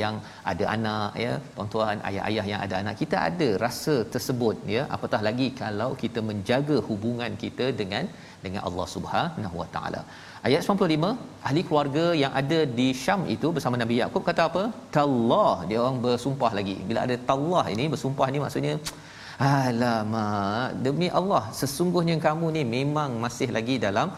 yang 0.02 0.16
ada 0.52 0.64
anak 0.74 1.12
ya 1.24 1.32
tuan-tuan 1.54 1.98
ayah-ayah 2.10 2.44
yang 2.52 2.60
ada 2.66 2.76
anak 2.82 2.96
kita 3.02 3.16
ada 3.28 3.48
rasa 3.64 3.94
tersebut 4.14 4.58
ya. 4.76 4.82
Apatah 4.96 5.20
lagi 5.28 5.48
kalau 5.62 5.90
kita 6.02 6.22
menjaga 6.30 6.76
hubungan 6.88 7.34
kita 7.44 7.68
dengan 7.80 8.06
dengan 8.44 8.62
Allah 8.68 8.86
Subhanahu 8.96 9.56
Wa 9.62 9.68
Taala. 9.76 10.02
Ayat 10.48 10.62
95 10.66 11.10
ahli 11.48 11.60
keluarga 11.68 12.04
yang 12.22 12.32
ada 12.40 12.60
di 12.78 12.86
Syam 13.02 13.20
itu 13.34 13.48
bersama 13.56 13.76
Nabi 13.82 13.96
Yakub 14.02 14.22
kata 14.28 14.44
apa? 14.50 14.64
Tallah. 14.96 15.54
Dia 15.70 15.78
orang 15.84 15.98
bersumpah 16.06 16.52
lagi. 16.58 16.76
Bila 16.88 17.00
ada 17.06 17.16
tallah 17.30 17.64
ini 17.74 17.86
bersumpah 17.94 18.28
ni 18.34 18.40
maksudnya 18.44 18.74
Alamak, 19.42 20.78
demi 20.84 21.08
Allah, 21.18 21.44
sesungguhnya 21.60 22.16
kamu 22.26 22.46
ni 22.56 22.62
memang 22.76 23.10
masih 23.24 23.48
lagi 23.56 23.76
dalam 23.86 24.08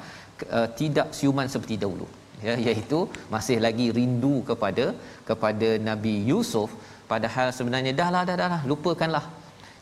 uh, 0.56 0.68
tidak 0.80 1.08
siuman 1.18 1.48
seperti 1.54 1.76
dahulu. 1.84 2.08
Ya, 2.46 2.54
iaitu 2.66 3.00
masih 3.34 3.56
lagi 3.66 3.86
rindu 3.98 4.34
kepada 4.50 4.86
kepada 5.28 5.68
Nabi 5.88 6.14
Yusuf 6.30 6.70
padahal 7.12 7.48
sebenarnya 7.58 7.92
dah 8.00 8.10
lah 8.14 8.22
dah 8.28 8.36
dah, 8.40 8.48
dah 8.54 8.62
lupakanlah. 8.70 9.26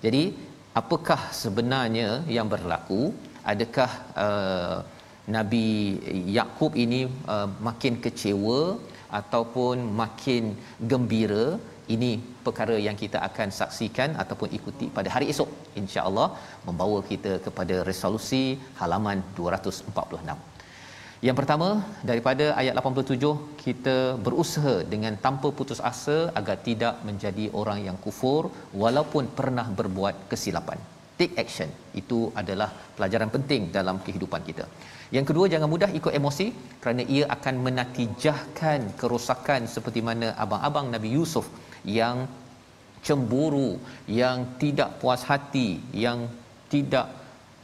Jadi, 0.05 0.23
apakah 0.81 1.21
sebenarnya 1.43 2.09
yang 2.37 2.47
berlaku? 2.53 3.03
Adakah 3.53 3.91
uh, 4.25 4.77
Nabi 5.37 5.67
Yakub 6.39 6.73
ini 6.85 7.01
uh, 7.35 7.49
makin 7.67 7.95
kecewa 8.05 8.61
ataupun 9.21 9.77
makin 10.03 10.43
gembira 10.91 11.47
ini 11.95 12.13
perkara 12.47 12.77
yang 12.87 12.97
kita 13.03 13.19
akan 13.29 13.49
saksikan 13.59 14.11
ataupun 14.23 14.49
ikuti 14.59 14.87
pada 14.97 15.09
hari 15.15 15.27
esok 15.33 15.51
insya-Allah 15.81 16.29
membawa 16.69 16.99
kita 17.11 17.35
kepada 17.47 17.77
resolusi 17.91 18.45
halaman 18.81 19.21
246. 19.41 20.53
Yang 21.27 21.37
pertama 21.41 21.69
daripada 22.11 22.47
ayat 22.61 22.75
87 22.79 23.29
kita 23.65 23.97
berusaha 24.27 24.75
dengan 24.95 25.15
tanpa 25.25 25.49
putus 25.59 25.81
asa 25.91 26.17
agar 26.41 26.57
tidak 26.69 26.95
menjadi 27.09 27.45
orang 27.61 27.79
yang 27.89 27.99
kufur 28.05 28.43
walaupun 28.85 29.27
pernah 29.39 29.67
berbuat 29.81 30.17
kesilapan. 30.31 30.81
Take 31.21 31.37
action 31.43 31.71
itu 32.01 32.19
adalah 32.41 32.69
pelajaran 32.97 33.31
penting 33.37 33.63
dalam 33.77 33.97
kehidupan 34.07 34.43
kita. 34.49 34.67
Yang 35.17 35.27
kedua 35.31 35.47
jangan 35.53 35.69
mudah 35.75 35.91
ikut 35.99 36.13
emosi 36.19 36.47
kerana 36.83 37.03
ia 37.15 37.25
akan 37.37 37.55
menatijahkan 37.67 38.81
kerosakan 39.01 39.71
seperti 39.75 40.03
mana 40.09 40.29
abang-abang 40.45 40.87
Nabi 40.95 41.11
Yusuf 41.17 41.47
yang 41.85 42.17
cemburu, 43.07 43.71
yang 44.21 44.39
tidak 44.63 44.91
puas 45.03 45.23
hati, 45.31 45.69
yang 46.05 46.19
tidak 46.73 47.07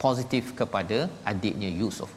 positif 0.03 0.55
kepada 0.59 0.97
adiknya 1.31 1.69
Yusuf. 1.81 2.09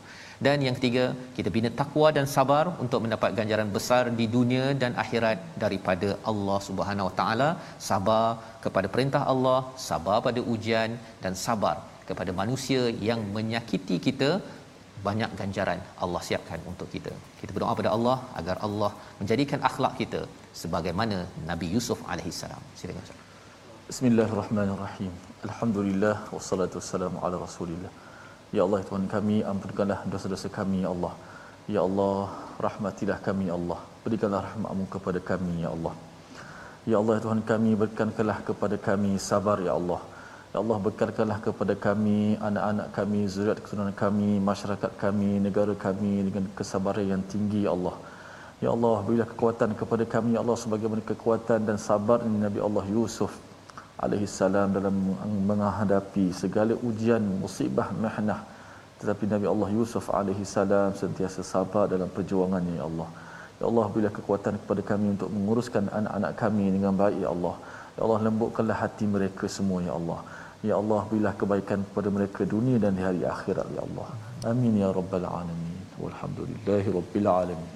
Dan 0.46 0.58
yang 0.66 0.74
ketiga, 0.78 1.04
kita 1.36 1.48
bina 1.54 1.70
takwa 1.80 2.08
dan 2.16 2.26
sabar 2.34 2.64
untuk 2.84 3.00
mendapat 3.04 3.30
ganjaran 3.38 3.68
besar 3.76 4.02
di 4.20 4.26
dunia 4.36 4.64
dan 4.82 4.92
akhirat 5.02 5.38
daripada 5.64 6.08
Allah 6.30 6.58
Subhanahu 6.68 7.08
Wa 7.08 7.14
Taala. 7.20 7.50
Sabar 7.90 8.26
kepada 8.64 8.90
perintah 8.94 9.22
Allah, 9.32 9.60
sabar 9.88 10.18
pada 10.26 10.42
ujian 10.54 10.98
dan 11.22 11.34
sabar 11.44 11.76
kepada 12.08 12.30
manusia 12.40 12.82
yang 13.08 13.22
menyakiti 13.36 13.98
kita 14.06 14.30
banyak 15.06 15.30
ganjaran 15.40 15.80
Allah 16.04 16.20
siapkan 16.28 16.60
untuk 16.70 16.88
kita. 16.94 17.12
Kita 17.40 17.50
berdoa 17.54 17.74
pada 17.80 17.90
Allah 17.96 18.16
agar 18.40 18.56
Allah 18.66 18.90
menjadikan 19.20 19.60
akhlak 19.68 19.94
kita 20.02 20.20
sebagaimana 20.62 21.18
Nabi 21.50 21.68
Yusuf 21.74 21.98
alaihi 22.12 22.32
salam. 22.42 22.62
Silakan 22.80 23.02
Ustaz. 23.06 23.20
Bismillahirrahmanirrahim. 23.90 25.12
Alhamdulillah 25.46 26.16
wassalatu 26.34 26.78
wassalamu 26.80 27.18
ala 27.24 27.36
Rasulillah. 27.46 27.92
Ya 28.56 28.62
Allah 28.66 28.80
Tuhan 28.88 29.04
kami 29.14 29.36
ampunkanlah 29.52 29.98
dosa-dosa 30.12 30.48
kami 30.58 30.78
ya 30.84 30.90
Allah. 30.94 31.12
Ya 31.74 31.80
Allah 31.88 32.30
rahmatilah 32.66 33.18
kami 33.26 33.44
ya 33.50 33.56
Allah. 33.60 33.80
Berikanlah 34.04 34.40
rahmatmu 34.48 34.84
kepada 34.94 35.20
kami 35.30 35.54
ya 35.64 35.70
Allah. 35.76 35.94
Ya 36.92 36.96
Allah 37.02 37.16
Tuhan 37.24 37.40
kami 37.50 37.70
berikanlah 37.82 38.38
kepada 38.48 38.76
kami 38.88 39.12
sabar 39.30 39.58
ya 39.68 39.74
Allah. 39.80 40.00
Ya 40.52 40.60
Allah 40.60 40.78
berkatkanlah 40.84 41.38
kepada 41.44 41.74
kami, 41.84 42.36
anak-anak 42.48 42.88
kami, 42.96 43.20
zuriat 43.34 43.58
keturunan 43.64 43.94
kami, 44.00 44.30
masyarakat 44.48 44.92
kami, 45.02 45.30
negara 45.46 45.72
kami 45.84 46.10
dengan 46.28 46.44
kesabaran 46.58 47.06
yang 47.12 47.22
tinggi 47.32 47.60
ya 47.66 47.70
Allah. 47.76 47.96
Ya 48.64 48.68
Allah 48.74 48.96
berilah 49.06 49.28
kekuatan 49.30 49.70
kepada 49.80 50.04
kami 50.14 50.36
ya 50.36 50.40
Allah 50.44 50.56
sebagaimana 50.62 51.02
kekuatan 51.12 51.64
dan 51.68 51.76
sabar 51.86 52.18
Nabi 52.44 52.60
Allah 52.66 52.84
Yusuf 52.96 53.32
alaihi 54.04 54.28
salam 54.28 54.76
dalam 54.76 54.94
menghadapi 55.50 56.26
segala 56.42 56.76
ujian, 56.88 57.24
musibah, 57.44 57.88
mahnah. 58.04 58.40
Tetapi 59.00 59.24
Nabi 59.32 59.48
Allah 59.54 59.68
Yusuf 59.78 60.04
alaihi 60.20 60.44
salam 60.44 60.92
sentiasa 61.02 61.40
sabar 61.54 61.88
dalam 61.94 62.12
perjuangannya 62.18 62.76
ya 62.80 62.84
Allah. 62.90 63.08
Ya 63.56 63.64
Allah 63.70 63.86
berilah 63.94 64.12
kekuatan 64.20 64.60
kepada 64.60 64.84
kami 64.92 65.16
untuk 65.16 65.32
menguruskan 65.32 65.88
anak-anak 65.88 66.32
kami 66.44 66.68
dengan 66.76 66.92
baik 67.02 67.18
ya 67.24 67.32
Allah. 67.34 67.56
Ya 67.96 68.00
Allah 68.04 68.20
lembutkanlah 68.28 68.78
hati 68.84 69.08
mereka 69.16 69.48
semua 69.56 69.80
ya 69.88 69.96
Allah. 70.00 70.20
Ya 70.68 70.74
Allah 70.80 71.00
berilah 71.10 71.34
kebaikan 71.40 71.80
kepada 71.86 72.08
mereka 72.16 72.42
dunia 72.52 72.76
dan 72.82 72.92
di 72.98 73.02
hari 73.06 73.22
akhirat 73.34 73.66
ya 73.76 73.80
Allah. 73.86 74.08
Amin 74.50 74.74
ya 74.82 74.88
rabbal 74.98 75.26
alamin. 75.38 75.78
Walhamdulillahi 76.02 76.88
rabbil 76.98 77.28
alamin. 77.40 77.70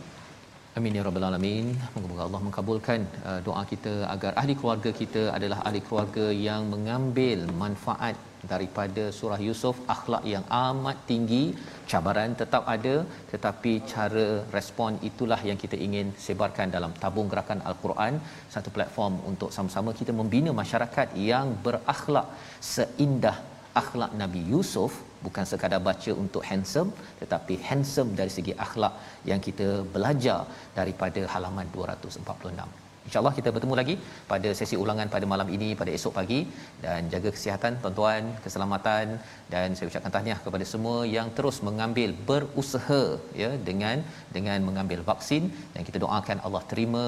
Amin 0.79 0.99
ya 0.99 1.03
rabbal 1.07 1.27
alamin. 1.29 1.67
Moga-moga 1.95 2.23
Allah 2.29 2.41
mengabulkan 2.47 3.01
uh, 3.29 3.41
doa 3.47 3.63
kita 3.73 3.95
agar 4.15 4.33
ahli 4.43 4.55
keluarga 4.61 4.91
kita 5.01 5.23
adalah 5.37 5.59
ahli 5.69 5.81
keluarga 5.87 6.27
yang 6.49 6.63
mengambil 6.75 7.43
manfaat 7.63 8.17
daripada 8.53 9.05
surah 9.19 9.41
Yusuf 9.47 9.77
akhlak 9.95 10.25
yang 10.33 10.45
amat 10.61 10.99
tinggi 11.11 11.43
cabaran 11.91 12.33
tetap 12.43 12.65
ada 12.75 12.95
tetapi 13.33 13.73
cara 13.93 14.27
respon 14.57 14.99
itulah 15.11 15.41
yang 15.49 15.59
kita 15.65 15.79
ingin 15.87 16.09
sebarkan 16.27 16.71
dalam 16.77 16.95
tabung 17.03 17.29
gerakan 17.33 17.63
al-Quran 17.71 18.15
satu 18.55 18.71
platform 18.77 19.17
untuk 19.33 19.53
sama-sama 19.57 19.93
kita 20.01 20.15
membina 20.21 20.53
masyarakat 20.63 21.11
yang 21.31 21.49
berakhlak 21.67 22.29
seindah 22.75 23.37
akhlak 23.83 24.13
Nabi 24.23 24.43
Yusuf 24.53 24.93
bukan 25.25 25.45
sekadar 25.51 25.81
baca 25.89 26.13
untuk 26.25 26.43
handsome 26.51 26.91
tetapi 27.21 27.55
handsome 27.69 28.11
dari 28.21 28.33
segi 28.39 28.53
akhlak 28.67 28.95
yang 29.31 29.41
kita 29.47 29.69
belajar 29.95 30.41
daripada 30.79 31.23
halaman 31.35 31.69
246 31.77 32.86
InsyaAllah 33.07 33.35
kita 33.39 33.49
bertemu 33.55 33.75
lagi 33.81 33.95
pada 34.31 34.49
sesi 34.59 34.77
ulangan 34.83 35.09
pada 35.15 35.27
malam 35.33 35.49
ini 35.57 35.69
pada 35.81 35.91
esok 35.99 36.13
pagi 36.19 36.41
dan 36.85 37.01
jaga 37.13 37.31
kesihatan 37.37 37.73
tuan-tuan, 37.83 38.23
keselamatan 38.45 39.07
dan 39.53 39.69
saya 39.77 39.89
ucapkan 39.91 40.13
tahniah 40.17 40.39
kepada 40.47 40.65
semua 40.73 40.99
yang 41.17 41.29
terus 41.37 41.59
mengambil 41.69 42.11
berusaha 42.31 43.03
ya 43.43 43.51
dengan 43.69 43.97
dengan 44.37 44.59
mengambil 44.69 45.01
vaksin 45.11 45.43
dan 45.75 45.83
kita 45.89 46.01
doakan 46.05 46.41
Allah 46.49 46.63
terima 46.73 47.07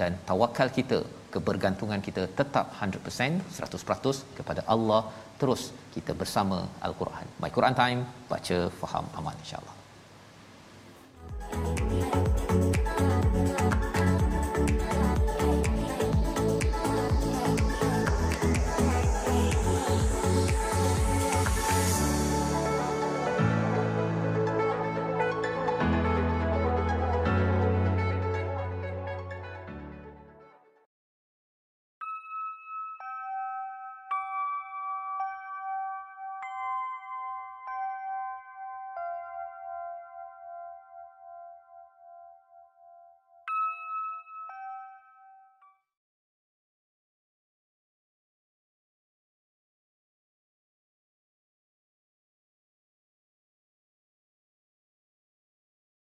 dan 0.00 0.12
tawakal 0.30 0.68
kita 0.78 0.98
kebergantungan 1.34 2.00
kita 2.08 2.22
tetap 2.40 2.66
100% 2.80 3.38
100% 3.60 4.36
kepada 4.40 4.60
Allah 4.74 5.02
terus 5.40 5.62
kita 5.94 6.12
bersama 6.22 6.58
al-Quran. 6.88 7.26
My 7.42 7.50
Quran 7.56 7.74
Time 7.82 8.00
baca 8.32 8.58
faham 8.82 9.06
aman 9.20 9.36
insya-Allah. 9.44 9.74